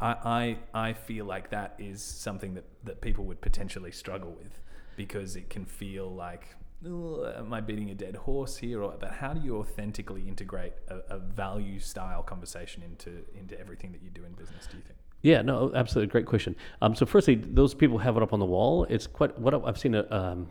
[0.00, 4.60] I, I, I feel like that is something that, that people would potentially struggle with
[4.96, 6.54] because it can feel like,
[6.84, 8.82] "Ugh, am I beating a dead horse here?
[8.82, 13.92] Or, but how do you authentically integrate a, a value style conversation into, into everything
[13.92, 14.98] that you do in business, do you think?
[15.22, 16.54] Yeah, no, absolutely, great question.
[16.82, 18.84] Um, so, firstly, those people have it up on the wall.
[18.88, 20.50] It's quite what I've seen a, um,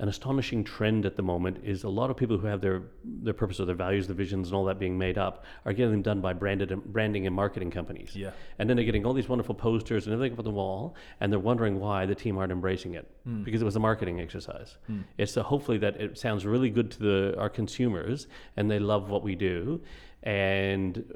[0.00, 3.32] an astonishing trend at the moment is a lot of people who have their their
[3.32, 6.02] purpose or their values, their visions, and all that being made up are getting them
[6.02, 8.16] done by branded and branding and marketing companies.
[8.16, 8.30] Yeah.
[8.58, 11.32] and then they're getting all these wonderful posters and everything up on the wall, and
[11.32, 13.44] they're wondering why the team aren't embracing it hmm.
[13.44, 14.78] because it was a marketing exercise.
[14.88, 15.02] Hmm.
[15.16, 18.26] It's to hopefully that it sounds really good to the our consumers
[18.56, 19.80] and they love what we do,
[20.24, 21.14] and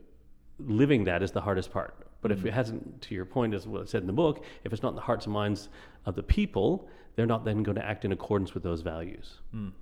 [0.61, 2.08] living that is the hardest part.
[2.21, 2.47] But if mm.
[2.47, 4.91] it hasn't, to your point, as what I said in the book, if it's not
[4.91, 5.69] in the hearts and minds
[6.07, 9.39] of the people, they're not then going to act in accordance with those values.
[9.55, 9.73] Mm.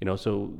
[0.00, 0.52] You know, so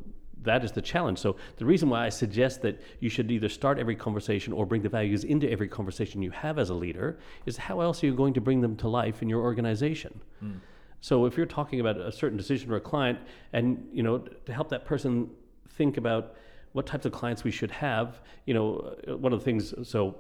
[0.42, 1.18] that is the challenge.
[1.18, 4.82] So the reason why I suggest that you should either start every conversation or bring
[4.82, 8.14] the values into every conversation you have as a leader is how else are you
[8.14, 10.20] going to bring them to life in your organization?
[10.42, 10.60] Mm.
[11.00, 13.18] So if you're talking about a certain decision for a client,
[13.52, 15.30] and you know, to help that person
[15.70, 16.34] think about
[16.72, 19.74] what types of clients we should have, you know, one of the things.
[19.88, 20.16] So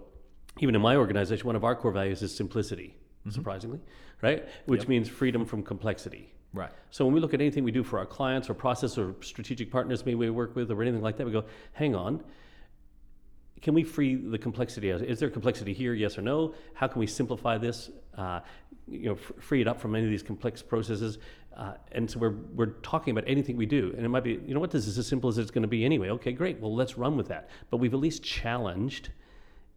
[0.60, 2.96] even in my organization, one of our core values is simplicity.
[3.30, 3.80] Surprisingly,
[4.20, 4.46] right?
[4.66, 6.34] Which means freedom from complexity.
[6.52, 6.70] Right.
[6.90, 9.72] So when we look at anything we do for our clients or process or strategic
[9.72, 12.22] partners maybe we work with or anything like that, we go, hang on,
[13.60, 14.90] can we free the complexity?
[14.90, 15.94] Is there complexity here?
[15.94, 16.54] Yes or no?
[16.74, 17.90] How can we simplify this?
[18.16, 18.40] Uh,
[18.86, 21.18] you know, f- free it up from any of these complex processes.
[21.56, 24.52] Uh, and so we're we're talking about anything we do, and it might be, you
[24.52, 26.10] know, what this is as simple as it's going to be anyway.
[26.10, 26.60] Okay, great.
[26.60, 27.48] Well, let's run with that.
[27.70, 29.10] But we've at least challenged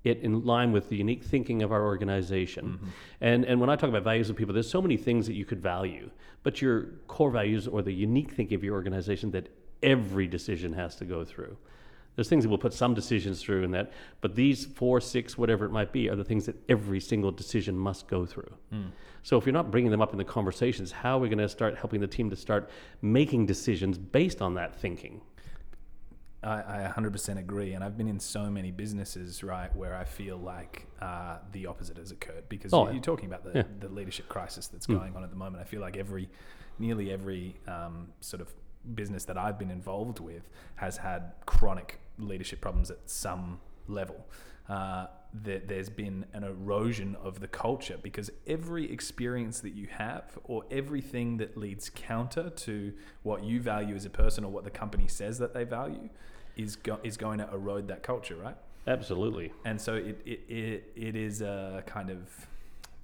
[0.03, 2.65] it in line with the unique thinking of our organization.
[2.65, 2.87] Mm-hmm.
[3.21, 5.45] And and when I talk about values of people, there's so many things that you
[5.45, 6.09] could value,
[6.43, 9.49] but your core values or the unique thinking of your organization that
[9.83, 11.57] every decision has to go through.
[12.15, 15.65] There's things that we'll put some decisions through in that, but these four, six, whatever
[15.65, 18.51] it might be, are the things that every single decision must go through.
[18.71, 18.87] Hmm.
[19.21, 21.49] So if you're not bringing them up in the conversations, how are we going to
[21.49, 22.71] start helping the team to start
[23.03, 25.21] making decisions based on that thinking?
[26.47, 27.73] I, I 100% agree.
[27.73, 31.97] And I've been in so many businesses, right, where I feel like uh, the opposite
[31.97, 33.63] has occurred because Oh, you- you're talking about the, yeah.
[33.79, 35.61] the leadership crisis that's going on at the moment.
[35.61, 36.29] I feel like every,
[36.79, 38.53] nearly every um, sort of
[38.95, 44.25] business that I've been involved with has had chronic leadership problems at some level.
[44.69, 50.37] Uh, there, there's been an erosion of the culture because every experience that you have
[50.45, 54.69] or everything that leads counter to what you value as a person or what the
[54.69, 56.09] company says that they value
[56.57, 58.55] is go- is going to erode that culture, right?
[58.85, 59.51] Absolutely.
[59.65, 62.47] And so it, it, it, it is a kind of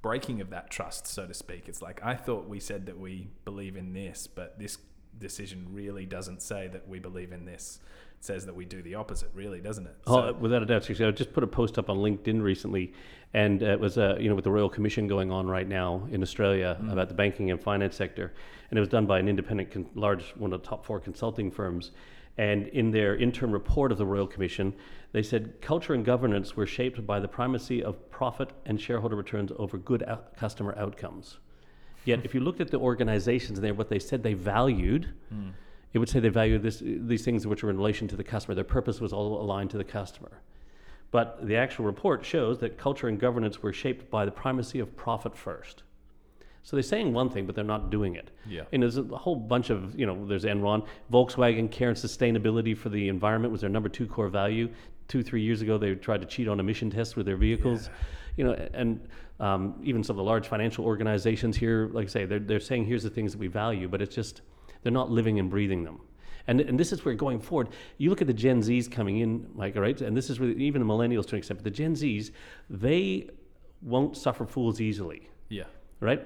[0.02, 1.68] breaking of that trust, so to speak.
[1.68, 4.78] It's like, I thought we said that we believe in this, but this
[5.20, 7.80] decision really doesn't say that we believe in this.
[8.18, 9.96] It says that we do the opposite, really, doesn't it?
[10.08, 10.84] Oh, without a doubt.
[10.84, 12.94] Seriously, I just put a post up on LinkedIn recently,
[13.34, 16.22] and it was, uh, you know, with the Royal Commission going on right now in
[16.22, 18.34] Australia about the banking and finance sector,
[18.70, 21.52] and it was done by an independent, con- large, one of the top four consulting
[21.52, 21.92] firms.
[22.38, 24.74] And in their interim report of the Royal Commission,
[25.12, 29.52] they said culture and governance were shaped by the primacy of profit and shareholder returns
[29.58, 31.38] over good out- customer outcomes.
[32.06, 35.50] Yet, if you looked at the organizations there, what they said they valued, hmm.
[35.94, 38.56] it would say they valued this, these things which were in relation to the customer.
[38.56, 40.42] Their purpose was all aligned to the customer.
[41.12, 44.98] But the actual report shows that culture and governance were shaped by the primacy of
[44.98, 45.84] profit first.
[46.64, 48.32] So they're saying one thing, but they're not doing it.
[48.48, 48.64] Yeah.
[48.72, 52.90] And there's a whole bunch of, you know, there's Enron, Volkswagen, care and sustainability for
[52.90, 54.70] the environment was their number two core value.
[55.10, 57.90] Two, three years ago, they tried to cheat on emission tests with their vehicles.
[58.38, 59.08] You know, and
[59.40, 62.86] um, even some of the large financial organizations here, like I say, they're, they're saying
[62.86, 64.42] here's the things that we value, but it's just
[64.82, 66.00] they're not living and breathing them.
[66.48, 69.48] And, and this is where going forward, you look at the Gen Zs coming in,
[69.54, 70.00] Mike, right?
[70.02, 72.32] And this is really, even the millennials to an extent, but the Gen Zs,
[72.70, 73.30] they
[73.82, 75.64] won't suffer fools easily yeah.
[76.00, 76.26] right?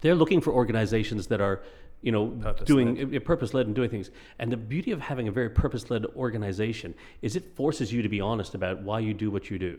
[0.00, 1.62] They're looking for organizations that are
[2.00, 2.66] you know, Purpose-led.
[2.66, 4.10] doing uh, purpose led and doing things.
[4.38, 8.08] And the beauty of having a very purpose led organization is it forces you to
[8.08, 9.78] be honest about why you do what you do.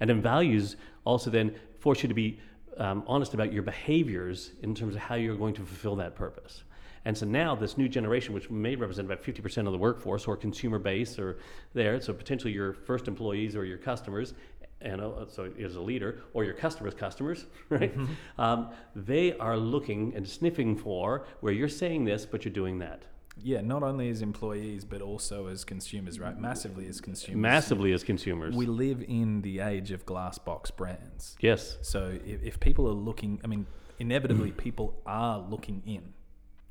[0.00, 2.40] And then values also then force you to be
[2.78, 6.64] um, honest about your behaviors in terms of how you're going to fulfill that purpose.
[7.04, 10.36] And so now this new generation, which may represent about 50% of the workforce or
[10.36, 11.36] consumer base or
[11.74, 14.34] there, so potentially your first employees or your customers,
[14.80, 17.94] and uh, so as a leader or your customers' customers, right?
[18.38, 23.04] Um, they are looking and sniffing for where you're saying this, but you're doing that.
[23.42, 26.38] Yeah, not only as employees, but also as consumers, right?
[26.40, 27.36] Massively as consumers.
[27.40, 28.56] Massively as consumers.
[28.56, 31.36] We live in the age of glass box brands.
[31.40, 31.76] yes.
[31.82, 33.66] So if, if people are looking, I mean,
[33.98, 36.14] inevitably people are looking in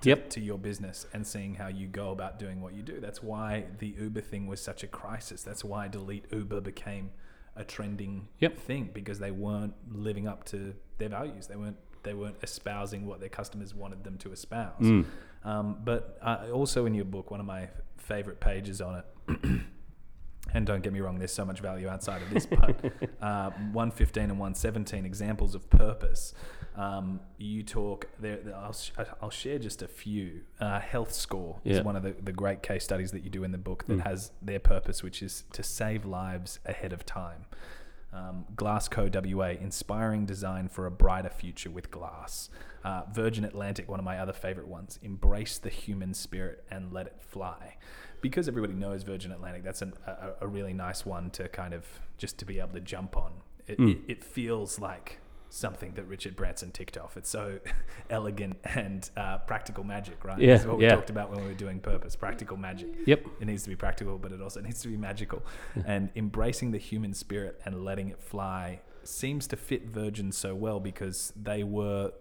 [0.02, 0.30] to, Yep.
[0.32, 3.00] to your business and seeing how you go about doing what you do.
[3.00, 5.44] That's why the Uber thing was such a crisis.
[5.44, 7.12] That's why Delete Uber became
[7.56, 8.58] a trending Yep.
[8.60, 11.48] thing because they weren't living up to their values.
[11.48, 14.80] They weren't they weren't espousing what their customers wanted them to espouse.
[14.80, 15.06] Mm.
[15.44, 19.62] Um, but uh, also in your book, one of my favorite pages on it,
[20.54, 22.80] and don't get me wrong, there's so much value outside of this, but
[23.22, 26.34] uh, 115 and 117 examples of purpose.
[26.78, 28.40] Um, you talk there.
[28.56, 30.42] I'll, sh- I'll share just a few.
[30.60, 31.78] Uh, Health Score Yeah.
[31.78, 34.00] is one of the, the great case studies that you do in the book that
[34.00, 34.04] Mm.
[34.04, 37.46] has their purpose, which is to save lives ahead of time.
[38.14, 42.50] Um, Glassco WA, inspiring design for a brighter future with glass.
[42.84, 47.08] Uh, Virgin Atlantic, one of my other favorite ones, embrace the human spirit and let
[47.08, 47.76] it fly.
[48.30, 51.86] Because everybody knows Virgin Atlantic, that's an, a, a really nice one to kind of
[52.18, 53.32] just to be able to jump on.
[53.68, 53.92] It, Mm.
[53.92, 57.16] it, it feels like something that Richard Branson ticked off.
[57.18, 57.60] It's so
[58.10, 60.40] elegant and uh, practical magic, right?
[60.40, 60.96] Yeah, That's what we yeah.
[60.96, 63.26] talked about when we were doing purpose, practical magic Yep.
[63.42, 65.44] it needs to be practical, but it also needs to be magical.
[65.86, 70.80] and embracing the human spirit and letting it fly seems to fit Virgin so well
[70.80, 72.12] because they were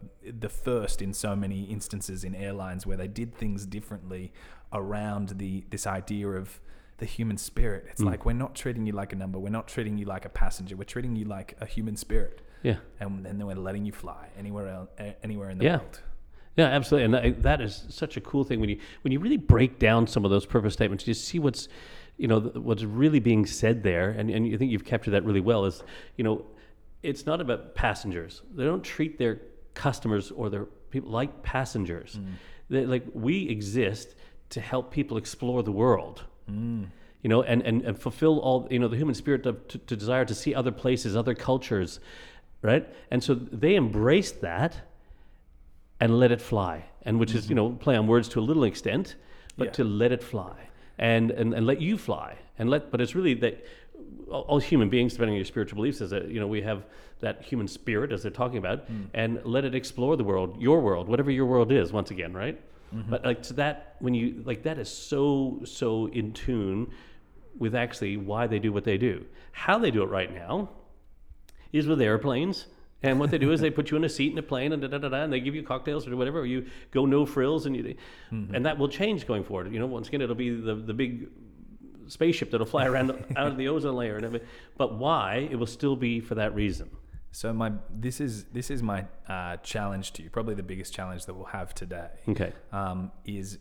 [0.41, 4.33] the first in so many instances in airlines where they did things differently
[4.75, 6.61] around the this idea of
[6.99, 7.87] the human spirit.
[7.91, 8.07] It's Mm.
[8.07, 10.77] like we're not treating you like a number, we're not treating you like a passenger,
[10.77, 12.77] we're treating you like a human spirit, Yeah.
[13.01, 14.91] and, and then we're letting you fly anywhere else,
[15.23, 15.79] anywhere in the Yeah.
[15.79, 16.03] world.
[16.57, 19.37] Yeah, absolutely, and that, that is such a cool thing when you when you really
[19.37, 21.69] break down some of those purpose statements, you see what's,
[22.17, 25.41] you know, what's really being said there, and and you think you've captured that really
[25.41, 25.65] well.
[25.65, 25.83] Is
[26.17, 26.47] you know,
[27.03, 28.43] it's not about passengers.
[28.55, 29.41] They don't treat their
[29.75, 32.21] customers or their people like passengers.
[32.71, 34.15] They, like we exist
[34.55, 36.23] to help people explore the world.
[37.23, 39.97] You know, and, and, and fulfill all you know the human spirit of, to, to
[39.97, 42.01] desire to see other places, other cultures,
[42.63, 42.85] right?
[43.11, 44.73] And so they embraced that
[46.01, 47.51] and let it fly, and which is mm-hmm.
[47.51, 49.17] you know play on words to a little extent,
[49.57, 49.73] but Yeah.
[49.79, 50.55] to let it fly
[50.99, 52.91] and, and and let you fly and let.
[52.91, 53.55] But it's really that
[54.31, 56.85] all, all human beings, depending on your spiritual beliefs, is that you know we have
[57.21, 59.07] that human spirit as they're talking about, mm.
[59.15, 61.91] and let it explore the world, your world, whatever your world is.
[61.91, 62.61] Once again, right?
[62.95, 63.11] Mm-hmm.
[63.11, 66.91] But like to that, when you like that is so so in tune
[67.59, 69.25] with actually why they do what they do.
[69.53, 70.71] How they do it right now
[71.73, 72.67] is with airplanes.
[73.03, 74.81] And what they do is they put you in a seat in a plane and
[74.81, 77.27] da da da da, and they give you cocktails or whatever, or you go no
[77.27, 77.83] frills, and you,
[78.33, 78.55] mm-hmm.
[78.55, 79.71] and that will change going forward.
[79.71, 81.29] You know, once again, it'll be the the big
[82.07, 84.49] spaceship that'll fly around out of the ozone layer and everything.
[84.79, 85.49] But why?
[85.51, 86.91] It will still be for that reason.
[87.35, 91.27] So my this is this is my uh, challenge to you, probably the biggest challenge
[91.27, 92.09] that we'll have today.
[92.29, 92.53] Okay.
[92.73, 93.59] um, is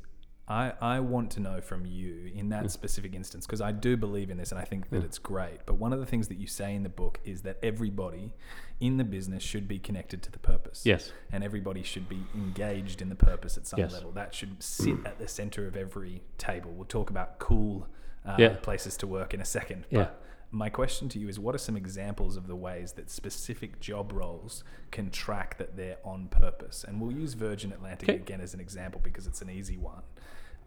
[0.48, 4.30] I, I want to know from you in that specific instance because I do believe
[4.30, 5.62] in this and I think that it's great.
[5.66, 8.34] But one of the things that you say in the book is that everybody
[8.82, 10.82] in the business should be connected to the purpose.
[10.86, 11.14] Yes.
[11.32, 13.94] And everybody should be engaged in the purpose at some Yes.
[13.94, 14.12] level.
[14.12, 16.72] That should sit at the center of every table.
[16.72, 17.88] We'll talk about cool
[18.26, 18.56] uh, Yeah.
[18.62, 19.86] places to work in a second.
[19.90, 20.00] Yeah.
[20.00, 23.80] But my question to you is what are some examples of the ways that specific
[23.80, 26.86] job roles can track that they're on purpose?
[26.88, 28.20] And we'll use Virgin Atlantic Okay.
[28.20, 30.04] again as an example because it's an easy one.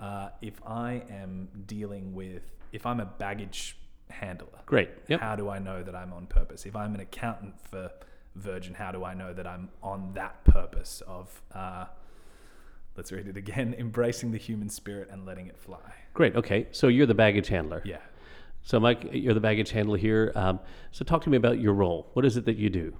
[0.00, 3.78] Uh, if I am dealing with, if I'm a baggage
[4.10, 4.90] handler, Great.
[5.08, 5.20] Yep.
[5.20, 6.66] how do I know that I'm on purpose?
[6.66, 7.90] If I'm an accountant for
[8.34, 11.86] Virgin, how do I know that I'm on that purpose of, uh,
[12.96, 15.78] let's read it again, embracing the human spirit and letting it fly?
[16.12, 16.34] Great.
[16.36, 16.66] Okay.
[16.72, 17.82] So you're the baggage handler.
[17.84, 17.98] Yeah.
[18.66, 20.32] So Mike, you're the baggage handler here.
[20.34, 20.58] Um,
[20.90, 22.10] so talk to me about your role.
[22.14, 22.96] What is it that you do?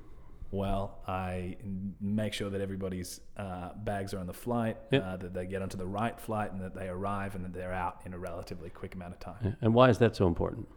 [0.52, 1.56] Well, I
[2.00, 5.04] make sure that everybody's uh, bags are on the flight, Yep.
[5.04, 7.72] uh, that they get onto the right flight, and that they arrive and that they're
[7.72, 9.56] out in a relatively quick amount of time.
[9.60, 10.68] And why is that so important?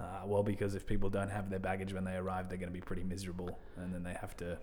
[0.00, 2.74] Uh, well, because if people don't have their baggage when they arrive, they're going to
[2.74, 4.56] be pretty miserable, and then they have to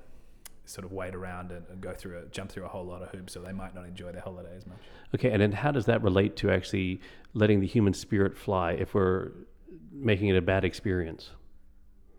[0.65, 3.09] sort of wait around and, and go through a jump through a whole lot of
[3.09, 4.79] hoops, so they might not enjoy their holiday as much.
[5.13, 6.99] Okay, and then how does that relate to actually
[7.35, 9.31] letting the human spirit fly if we're
[9.99, 11.31] making it a bad experience?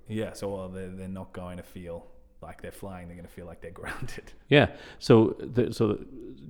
[0.09, 2.07] Yeah, so well, they're, they're not going to feel
[2.43, 4.33] like they're flying, they're going to feel like they're grounded.
[4.49, 4.71] Yeah.
[4.99, 5.95] So, the, so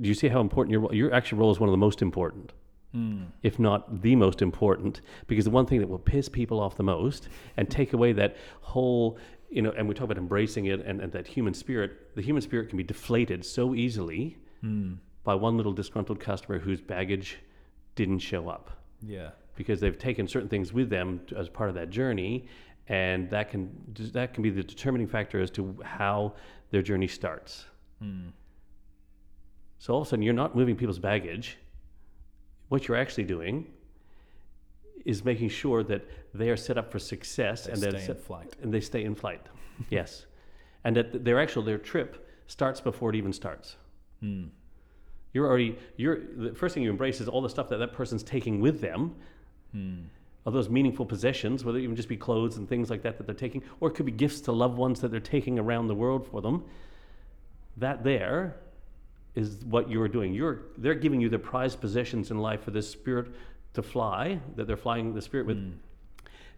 [0.00, 2.02] do you see how important your role- your actual role is one of the most
[2.02, 2.52] important,
[2.92, 3.24] hmm.
[3.42, 5.00] if not the most important?
[5.26, 8.36] Because the one thing that will piss people off the most and take away that
[8.60, 9.18] whole,
[9.50, 12.14] you know, and we talk about embracing it and, and that human spirit.
[12.14, 14.94] The human spirit can be deflated so easily hmm.
[15.24, 17.38] by one little disgruntled customer whose baggage
[17.94, 18.70] didn't show up
[19.02, 19.30] Yeah.
[19.60, 22.46] Because they've taken certain things with them as part of that journey,
[22.88, 23.70] and that can
[24.14, 26.32] that can be the determining factor as to how
[26.70, 27.66] their journey starts.
[28.00, 28.28] Hmm.
[29.76, 31.58] So all of a sudden, you're not moving people's baggage.
[32.70, 33.66] What you're actually doing
[35.04, 36.02] is making sure that
[36.32, 38.56] they are set up for success They and they're stay in flight.
[38.62, 39.46] and they stay in flight.
[39.90, 40.24] yes,
[40.84, 42.10] and that their actual their trip
[42.46, 43.76] starts before it even starts.
[44.20, 44.44] Hmm.
[45.34, 48.22] You're already you're the first thing you embrace is all the stuff that that person's
[48.22, 49.14] taking with them.
[49.72, 50.02] Hmm.
[50.46, 53.26] Of those meaningful possessions, whether it even just be clothes and things like that that
[53.26, 55.94] they're taking, or it could be gifts to loved ones that they're taking around the
[55.94, 56.64] world for them.
[57.76, 58.56] That there
[59.34, 60.32] is what you're doing.
[60.34, 63.28] You're they're giving you the prized possessions in life for this spirit
[63.74, 65.72] to fly that they're flying the spirit with, hmm.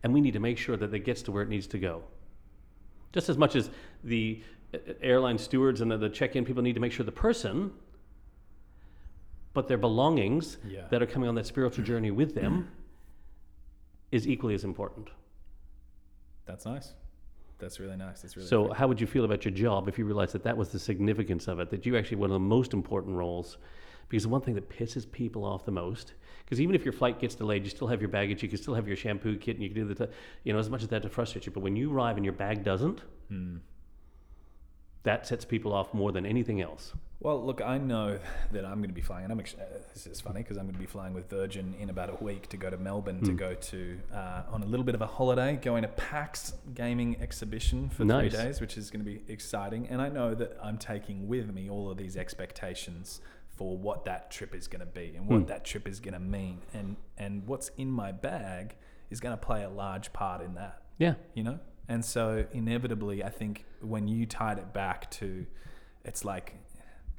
[0.05, 2.03] and we need to make sure that it gets to where it needs to go.
[3.13, 3.69] Just as much as
[4.05, 4.43] the
[4.73, 7.73] uh, uh, airline stewards and the, the check-in people need to make sure the person,
[9.53, 10.87] but their belongings Yeah.
[10.91, 12.69] that are coming on that spiritual journey with them
[14.13, 15.09] is equally as important.
[16.47, 16.93] That's nice.
[17.59, 18.21] That's really nice.
[18.21, 20.57] That's really So, how would you feel about your job if you realized that that
[20.57, 21.71] was the significance of it?
[21.71, 23.57] That you actually one of the most important roles?
[24.09, 27.19] Because the one thing that pisses people off the most, because even if your flight
[27.19, 29.63] gets delayed, you still have your baggage, you can still have your shampoo kit, and
[29.63, 30.13] you can do the, t-
[30.45, 31.53] you know, as much as that to frustrate you.
[31.53, 33.57] But when you arrive and your bag doesn't, hmm.
[35.05, 36.93] That sets people off more than anything else.
[37.21, 38.19] Well, look, I know
[38.51, 40.65] that I'm going to be flying, and I'm actually, uh, this is funny because I'm
[40.65, 43.27] going to be flying with Virgin in about a week to go to Melbourne Hmm.
[43.27, 47.17] to go to uh, on a little bit of a holiday, going to PAX Gaming
[47.21, 48.33] Exhibition for Nice.
[48.33, 49.87] three days, which is going to be exciting.
[49.89, 54.31] And I know that I'm taking with me all of these expectations for what that
[54.33, 55.47] trip is going to be and what Hmm.
[55.47, 58.75] that trip is going to mean, and and what's in my bag
[59.11, 61.61] is going to play a large part in that Yeah, you know
[61.93, 65.47] and so inevitably i think when you tied it back to
[66.05, 66.55] it's like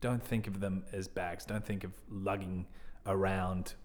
[0.03, 1.45] don't think of them as bags.
[1.45, 2.67] Don't think of lugging
[3.05, 3.76] around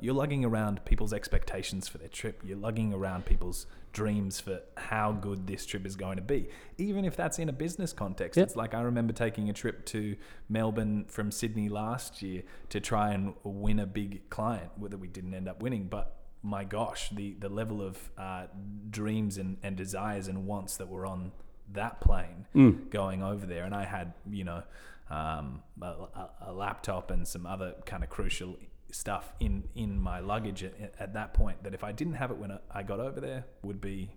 [0.00, 2.42] you're lugging around people's expectations for their trip.
[2.44, 6.48] You're lugging around people's dreams for how good this trip is going to be.
[6.76, 8.46] Even if that's in a business context Yep.
[8.48, 10.16] it's like i remember taking a trip to
[10.48, 15.34] melbourne from sydney last year to try and win a big client whether we didn't
[15.34, 18.46] end up winning but my gosh, the, the level of uh,
[18.90, 21.32] dreams and, and desires and wants that were on
[21.72, 22.46] that plane
[22.90, 23.64] going over there.
[23.64, 24.62] And I had, you know,
[25.10, 28.56] um, a, a- a laptop and some other kind of crucial
[28.90, 32.36] stuff in, in my luggage at, at that point that if I didn't have it
[32.36, 34.10] when I got over there would be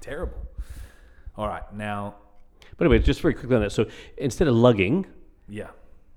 [0.00, 0.36] terrible.
[1.36, 2.16] All right, now,
[2.76, 3.72] but anyway, just very quickly on that.
[3.72, 3.86] So
[4.18, 5.06] instead of lugging,
[5.48, 5.68] yeah,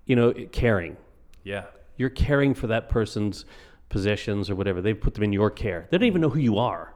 [0.06, 0.98] you know, caring.
[1.44, 1.66] yeah,
[1.98, 3.46] You're caring for that person's
[3.94, 4.82] possessions or whatever.
[4.82, 5.88] They've put them in your care.
[5.90, 6.94] They don't even know who you are.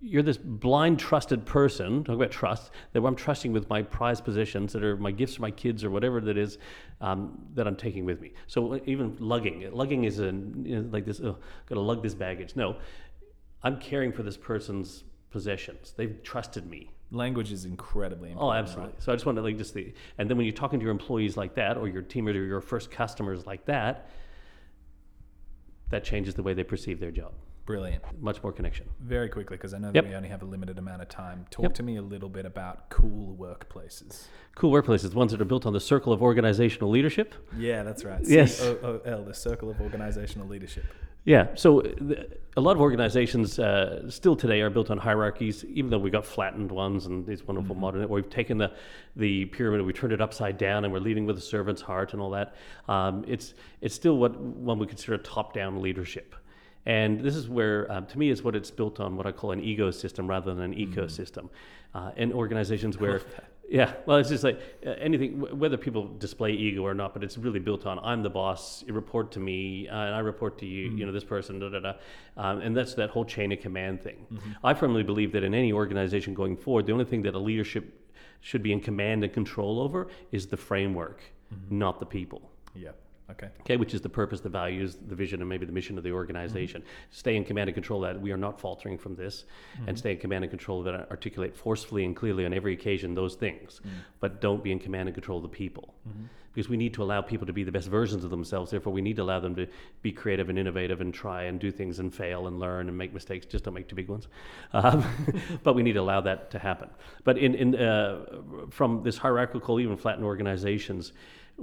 [0.00, 2.02] You're this blind, trusted person.
[2.04, 2.70] Talk about trust.
[2.92, 5.90] That I'm trusting with my prized possessions that are my gifts for my kids or
[5.90, 6.58] whatever that is
[7.00, 8.30] um, that I'm taking with me.
[8.46, 11.20] So even lugging, lugging is a, you know, like this.
[11.20, 11.36] Oh,
[11.68, 12.56] got to lug this baggage.
[12.56, 12.76] No,
[13.62, 15.94] I'm caring for this person's possessions.
[15.96, 16.90] They've trusted me.
[17.12, 18.50] language is incredibly important.
[18.50, 18.58] Oh, right?
[18.58, 18.94] absolutely.
[18.98, 20.92] So I just want to like just the, and then when you're talking to your
[20.92, 24.10] employees like that, or your team or your first customers like that,
[25.92, 27.32] that changes the way they perceive their job.
[27.66, 28.02] Brilliant.
[28.20, 28.86] Much more connection.
[29.00, 30.08] Very quickly, because I know that Yep.
[30.08, 31.46] we only have a limited amount of time.
[31.50, 31.74] Talk Yep.
[31.74, 34.26] to me a little bit about cool workplaces.
[34.56, 37.34] Cool workplaces, ones that are built on the circle of organizational leadership.
[37.56, 38.20] Yeah, that's right.
[38.26, 38.60] Yes.
[38.60, 40.84] COOL, the Circle of Organizational Leadership.
[41.24, 41.48] Yeah.
[41.54, 45.98] So the, a lot of organizations uh, still today are built on hierarchies, even though
[45.98, 48.06] we've got flattened ones and these wonderful modern.
[48.08, 48.72] We've taken the
[49.16, 52.20] the pyramid, we turned it upside down, and we're leading with a servant's heart and
[52.20, 52.54] all that.
[52.88, 56.34] Um, it's it's still what one would consider top down leadership.
[56.84, 59.52] And this is where, um, to me, is what it's built on what I call
[59.52, 61.48] an egosystem rather than an ecosystem.
[61.94, 63.20] Uh, and organizations where,
[63.72, 67.24] yeah, well, it's just like uh, anything, wh- whether people display ego or not, but
[67.24, 70.58] it's really built on I'm the boss, you report to me, uh, and I report
[70.58, 71.92] to you, you know, this person, da da da.
[72.36, 74.26] Um, and that's that whole chain of command thing.
[74.62, 78.12] I firmly believe that in any organization going forward, the only thing that a leadership
[78.42, 81.22] should be in command and control over is the framework,
[81.70, 82.50] not the people.
[82.74, 82.90] Yeah.
[83.30, 83.48] Okay.
[83.60, 86.12] okay, which is the purpose, the values, the vision, and maybe the mission of the
[86.12, 86.82] organization.
[87.10, 88.20] Stay in command and control that.
[88.20, 89.44] We are not faltering from this,
[89.86, 91.10] and stay in command and control that.
[91.10, 93.80] Articulate forcefully and clearly on every occasion those things,
[94.20, 95.94] but don't be in command and control of the people,
[96.52, 98.70] because we need to allow people to be the best versions of themselves.
[98.70, 99.66] Therefore, we need to allow them to
[100.02, 103.14] be creative and innovative and try and do things and fail and learn and make
[103.14, 103.46] mistakes.
[103.46, 104.28] Just don't make too big ones.
[104.74, 105.04] Um,
[105.62, 106.88] but we need to allow that to happen.
[107.24, 108.24] But in, in uh,
[108.70, 111.12] from this hierarchical, even flattened organizations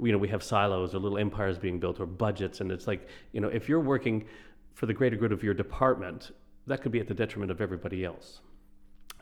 [0.02, 2.60] you know, we have silos or little empires being built or budgets.
[2.60, 4.26] And it's like, you know, if you're working
[4.74, 6.30] for the greater good of your department,
[6.66, 8.40] that could be at the detriment of everybody else.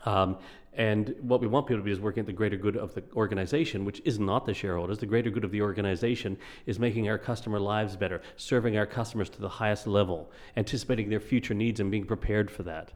[0.05, 0.37] Um,
[0.73, 3.03] and what we want people to be is working at the greater good of the
[3.15, 4.99] organization, which is not the shareholders.
[4.99, 9.29] The greater good of the organization is making our customer lives better, serving our customers
[9.31, 12.93] to the highest level, anticipating their future needs and being prepared for that.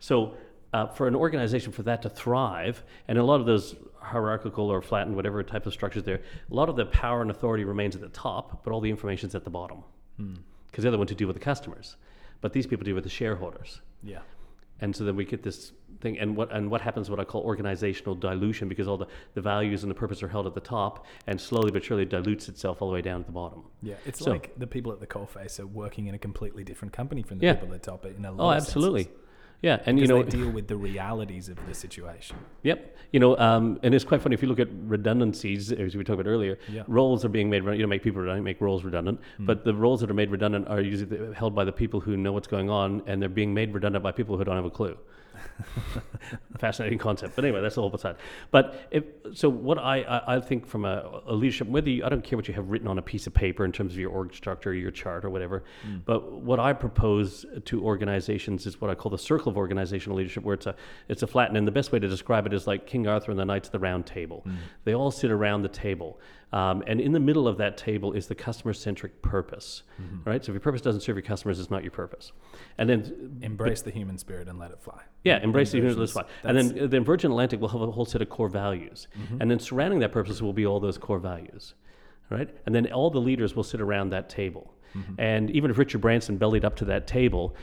[0.00, 0.34] So,
[0.72, 4.80] uh, for an organization for that to thrive, and a lot of those hierarchical or
[4.80, 8.00] flattened, whatever type of structures there, a lot of the power and authority remains at
[8.00, 9.82] the top, but all the information's at the bottom.
[10.16, 11.96] Because they're the ones who deal with the customers.
[12.40, 13.80] But these people deal with the shareholders.
[14.02, 14.20] Yeah.
[14.82, 17.10] And so then we get this thing, and what and what happens?
[17.10, 20.46] What I call organizational dilution, because all the, the values and the purpose are held
[20.46, 23.32] at the top, and slowly but surely dilutes itself all the way down at the
[23.32, 23.64] bottom.
[23.82, 23.96] Yeah.
[24.06, 27.22] It's So- like the people at the coalface are working in a completely different company
[27.22, 27.54] from the Yeah.
[27.54, 28.06] people at the top.
[28.06, 29.04] In a lot Oh, absolutely.
[29.04, 29.20] senses.
[29.62, 32.36] Yeah, and you know, they deal with the realities of the situation.
[32.62, 32.96] Yep.
[33.12, 36.20] You know, um, and it's quite funny if you look at redundancies, as we talked
[36.20, 36.58] about earlier.
[36.68, 36.84] Yeah.
[36.86, 37.64] Roles are being made.
[37.64, 39.20] You know, make people redundant, make roles redundant.
[39.36, 39.46] Hmm.
[39.46, 42.32] But the roles that are made redundant are usually held by the people who know
[42.32, 44.96] what's going on, and they're being made redundant by people who don't have a clue.
[46.58, 47.36] Fascinating concept.
[47.36, 48.16] But anyway, that's the whole side.
[48.50, 52.08] But if, so, what I, I, I think from a, a leadership, whether you, I
[52.08, 54.10] don't care what you have written on a piece of paper in terms of your
[54.10, 55.64] org structure, your chart, or whatever.
[55.82, 55.98] Hmm.
[56.04, 60.44] But what I propose to organizations is what I call the circle of organizational leadership,
[60.44, 60.74] where it's a
[61.08, 61.56] it's a flattened.
[61.56, 63.72] And the best way to describe it is like King Arthur and the Knights of
[63.72, 64.42] the Round Table.
[64.44, 64.54] Hmm.
[64.84, 66.18] They all sit around the table.
[66.52, 69.84] Um, and in the middle of that table is the customer centric purpose,
[70.24, 70.44] right?
[70.44, 72.32] So if your purpose doesn't serve your customers, it's not your purpose.
[72.76, 75.00] And then Embrace the human spirit and let it fly.
[75.22, 75.94] yeah, embrace the versions.
[75.96, 76.24] universe fly.
[76.42, 79.06] And then, uh, then Virgin Atlantic will have a whole set of core values.
[79.38, 81.74] And then surrounding that purpose will be all those core values,
[82.30, 82.50] right?
[82.66, 84.74] And then all the leaders will sit around that table.
[85.18, 87.54] And even if Richard Branson bellied up to that table,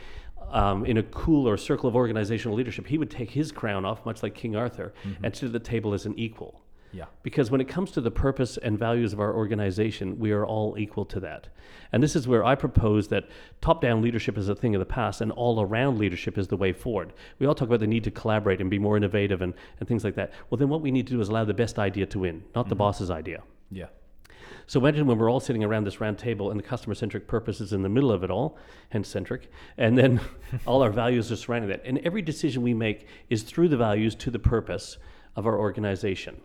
[0.50, 4.22] um, in a cooler circle of organizational leadership, he would take his crown off, much
[4.22, 6.62] like King Arthur, and sit at the table as an equal.
[6.92, 7.04] Yeah.
[7.22, 10.76] Because when it comes to the purpose and values of our organization, we are all
[10.78, 11.48] equal to that.
[11.92, 13.28] And this is where I propose that
[13.60, 16.56] top down leadership is a thing of the past and all around leadership is the
[16.56, 17.12] way forward.
[17.38, 20.04] We all talk about the need to collaborate and be more innovative and, and things
[20.04, 20.32] like that.
[20.48, 22.68] Well, then what we need to do is allow the best idea to win, not
[22.68, 22.78] the mm-hmm.
[22.78, 23.42] boss's idea.
[23.70, 23.86] Yeah.
[24.66, 27.60] So imagine when we're all sitting around this round table and the customer centric purpose
[27.60, 28.58] is in the middle of it all,
[28.90, 30.20] hence centric, and then
[30.66, 31.82] all our values are surrounding that.
[31.86, 34.98] And every decision we make is through the values to the purpose
[35.36, 36.40] of our organization.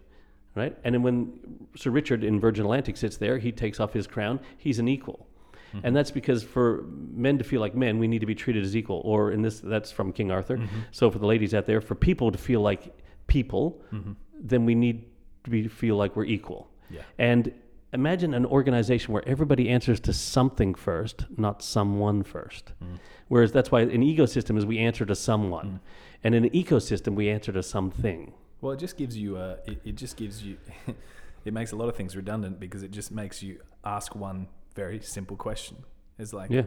[0.55, 0.77] Right?
[0.83, 1.33] And then when
[1.75, 5.27] Sir Richard in Virgin Atlantic sits there, he takes off his crown, he's an equal.
[5.73, 5.87] Mm-hmm.
[5.87, 8.75] And that's because for men to feel like men, we need to be treated as
[8.75, 9.01] equal.
[9.03, 10.57] Or in this, that's from King Arthur.
[10.57, 10.79] Mm-hmm.
[10.91, 12.95] So for the ladies out there, for people to feel like
[13.25, 14.11] people, mm-hmm.
[14.39, 15.05] then we need
[15.45, 16.69] to be, feel like we're equal.
[16.89, 17.01] Yeah.
[17.17, 17.51] And
[17.93, 22.73] imagine an organization where everybody answers to something first, not someone first.
[22.83, 22.99] Mm.
[23.27, 25.79] Whereas that's why an egosystem is we answer to someone, mm.
[26.23, 28.33] and in an ecosystem we answer to something.
[28.63, 29.57] Well, it just gives you a.
[29.65, 30.57] It, it just gives you.
[31.45, 35.01] it makes a lot of things redundant because it just makes you ask one very
[35.01, 35.77] simple question.
[36.17, 36.63] It's like, Yeah.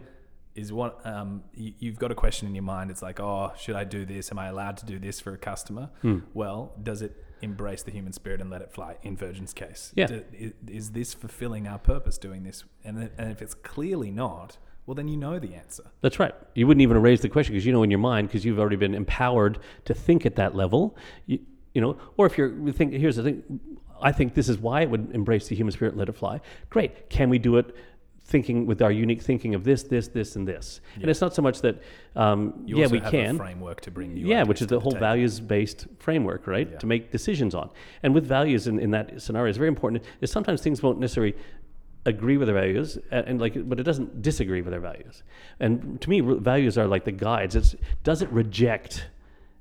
[0.55, 2.91] is what um, you, you've got a question in your mind.
[2.91, 4.31] It's like, oh, should I do this?
[4.31, 5.89] Am I allowed to do this for a customer?
[6.03, 6.19] Hmm.
[6.35, 8.97] Well, does it embrace the human spirit and let it fly?
[9.03, 10.07] In Virgin's case, Yeah.
[10.07, 12.65] Do- i- is this fulfilling our purpose doing this?
[12.85, 15.85] And and if it's clearly not, well, then you know the answer.
[16.03, 16.35] That's right.
[16.55, 18.77] You wouldn't even raise the question because you know in your mind because you've already
[18.77, 20.97] been empowered to think at that level.
[21.27, 21.39] You,
[21.77, 23.61] you know, or if you're you think here's the thing,
[24.01, 26.41] I think this is why it would embrace the human spirit let it fly.
[26.71, 27.11] Great.
[27.11, 27.77] Can we do it?
[28.25, 31.43] Thinking with our unique thinking of this, this, this, and this, and it's not so
[31.43, 31.77] much that,
[32.17, 34.27] um, yeah, we have can, a framework to bring you.
[34.27, 36.69] yeah, which is the whole values-based framework, right?
[36.69, 36.79] Yeah.
[36.79, 37.71] To make decisions on,
[38.03, 40.03] and with values in, in that scenario, it's very important.
[40.21, 41.37] Is sometimes things won't necessarily
[42.05, 45.23] agree with our values, and, like, but it doesn't disagree with our values.
[45.61, 47.55] And to me, values are like the guides.
[47.55, 49.07] It's does it reject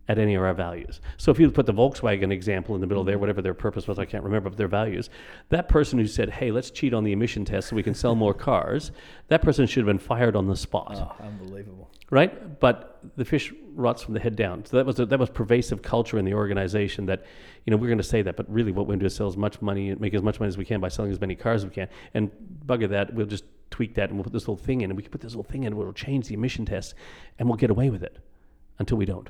[0.08, 1.02] at any of our values?
[1.18, 3.08] So if you put the Volkswagen example in the middle Mm-hmm.
[3.10, 5.10] there, whatever their purpose was, I can't remember, but their values,
[5.50, 8.16] that person who said, "Hey, let's cheat on the emission test so we can sell
[8.16, 8.92] more cars,"
[9.28, 11.90] that person should have been fired on the spot Oh, unbelievable.
[12.12, 12.60] right?
[12.60, 14.66] But the fish rots from the head down.
[14.66, 17.26] So that was a, that was pervasive culture in the organization that,
[17.66, 19.16] you know, we're going to say that, but really what we're going to do is
[19.16, 21.20] sell as much money and make as much money as we can by selling as
[21.20, 21.90] many cars as we can.
[22.14, 22.32] And
[22.66, 25.04] bugger that, we'll just tweak that and we'll put this little thing in, and we
[25.04, 26.96] can put this little thing in, and it'll change the emission test,
[27.38, 28.18] and we'll get away with it
[28.80, 29.30] until we don't.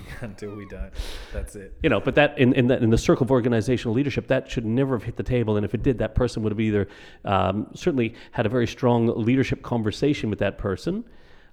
[0.20, 0.92] Until we don't.
[1.32, 1.74] That's it.
[1.82, 4.64] You know, but that in in, that, in the circle of organizational leadership, that should
[4.64, 5.56] never have hit the table.
[5.56, 6.88] And if it did, that person would have either
[7.24, 11.04] um, certainly had a very strong leadership conversation with that person,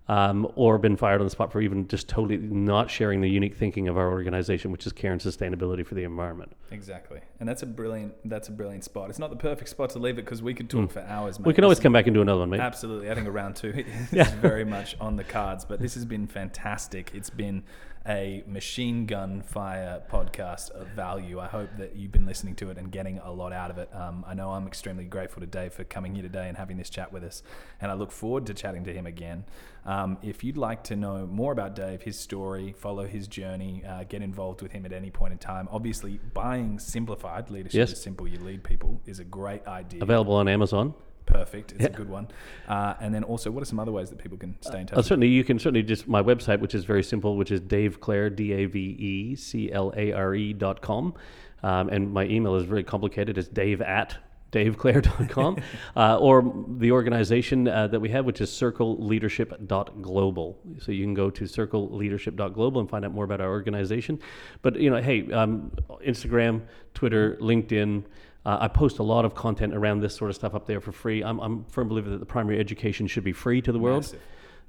[0.08, 3.56] um, or been fired on the spot for even just totally not sharing the unique
[3.56, 6.52] thinking of our organization, which is care and sustainability for the environment.
[6.72, 9.10] Exactly, and that's a brilliant that's a brilliant spot.
[9.12, 11.40] It's not the perfect spot to leave it because we could talk for hours.
[11.40, 11.46] Mate.
[11.48, 12.60] We can always This- come back and do another one, mate.
[12.60, 14.30] Absolutely, I think a round two is Yeah.
[14.40, 15.64] very much on the cards.
[15.66, 17.12] But this has been fantastic.
[17.14, 17.64] It's been
[18.08, 21.40] a machine gun fire podcast of value.
[21.40, 23.90] I hope that you've been listening to it and getting a lot out of it.
[23.94, 26.90] Um, I know I'm extremely grateful to Dave for coming here today and having this
[26.90, 27.44] chat with us,
[27.82, 29.44] and I look forward to chatting to him again.
[29.86, 34.04] Um, if you'd like to know more about Dave, his story, follow his journey, uh,
[34.04, 35.68] get involved with him at any point in time.
[35.72, 37.92] Obviously, buying Simplified Leadership Yes.
[37.94, 40.02] is Simple, You Lead People is a great idea.
[40.02, 40.94] Available on Amazon.
[41.30, 41.74] Perfect.
[41.74, 42.28] It's a good one.
[42.68, 44.98] Uh, and then also, what are some other ways that people can stay in touch?
[44.98, 48.02] Uh, certainly, you can certainly just my website, which is very simple, which is Dave
[48.02, 51.14] Clare, D A V E C L A R E dot com.
[51.62, 53.38] Um, and my email is very complicated.
[53.38, 54.18] It's dave at
[54.52, 55.58] daveclare.com
[55.96, 60.60] uh, or the organization uh, that we have, which is circleleadership.global.
[60.80, 64.20] So you can go to circleleadership.global and find out more about our organization.
[64.62, 65.72] But, you know, hey, um,
[66.06, 66.64] Instagram,
[66.94, 68.04] Twitter, LinkedIn,
[68.46, 70.92] uh, I post a lot of content around this sort of stuff up there for
[70.92, 71.24] free.
[71.24, 74.04] I'm, I'm a firm believer that the primary education should be free to the world.
[74.04, 74.22] Massive.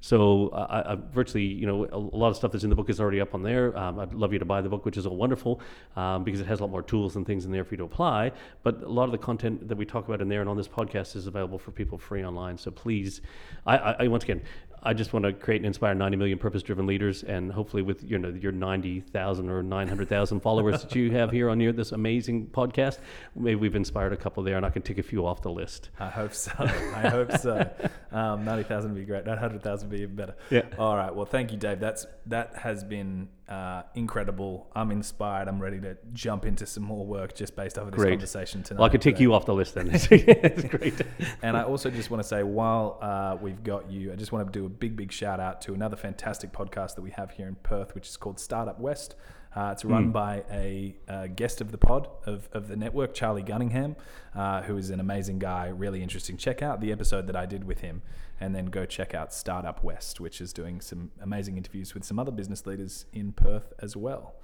[0.02, 2.76] So uh, I, I virtually, you know, a, a lot of stuff that's in the
[2.76, 3.76] book is already up on there.
[3.76, 5.60] Um, I'd love you to buy the book, which is all wonderful
[5.94, 7.84] um, because it has a lot more tools and things in there for you to
[7.84, 8.32] apply.
[8.62, 10.68] But a lot of the content that we talk about in there and on this
[10.68, 12.56] podcast is available for people free online.
[12.56, 13.20] So please,
[13.66, 14.42] I, I, I once again,
[14.82, 18.18] I just want to create and inspire 90 million purpose-driven leaders, and hopefully, with you
[18.18, 22.98] know your 90,000 or 900,000 followers that you have here on your this amazing podcast,
[23.34, 25.90] maybe we've inspired a couple there, and I can take a few off the list.
[25.98, 26.52] I hope so.
[26.58, 27.68] I hope so.
[28.12, 29.24] Um, 90,000 would be great.
[29.24, 30.34] 900,000 would be even better.
[30.50, 30.62] Yeah.
[30.76, 31.14] All right.
[31.14, 31.78] Well, thank you, Dave.
[31.78, 34.70] That's That has been uh, incredible.
[34.76, 35.48] I'm inspired.
[35.48, 38.10] I'm ready to jump into some more work just based off of this Great.
[38.12, 38.78] conversation tonight.
[38.78, 39.90] Well, I could tick you off the list then.
[39.92, 40.94] it's great.
[41.42, 44.46] And I also just want to say, while uh, we've got you, I just want
[44.46, 47.48] to do a big, big shout out to another fantastic podcast that we have here
[47.48, 49.16] in Perth, which is called Startup West.
[49.56, 53.42] Uh, it's run by a, uh guest of the pod of, of the network, Charlie
[53.42, 53.96] Gunningham,
[54.36, 56.36] uh, who is an amazing guy, really interesting.
[56.36, 58.02] Check out the episode that I did with him,
[58.40, 62.18] and then go check out Startup West, which is doing some amazing interviews with some
[62.18, 64.34] other business leaders in Perth as well.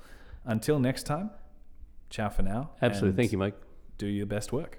[0.45, 1.31] Until next time,
[2.11, 2.71] ciao for now.
[2.81, 3.17] Absolutely.
[3.17, 3.57] Thank you, Mike.
[3.99, 4.79] Do your best work.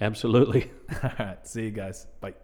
[0.00, 0.70] Absolutely.
[1.02, 1.46] All right.
[1.46, 2.06] See you guys.
[2.20, 2.34] Bye.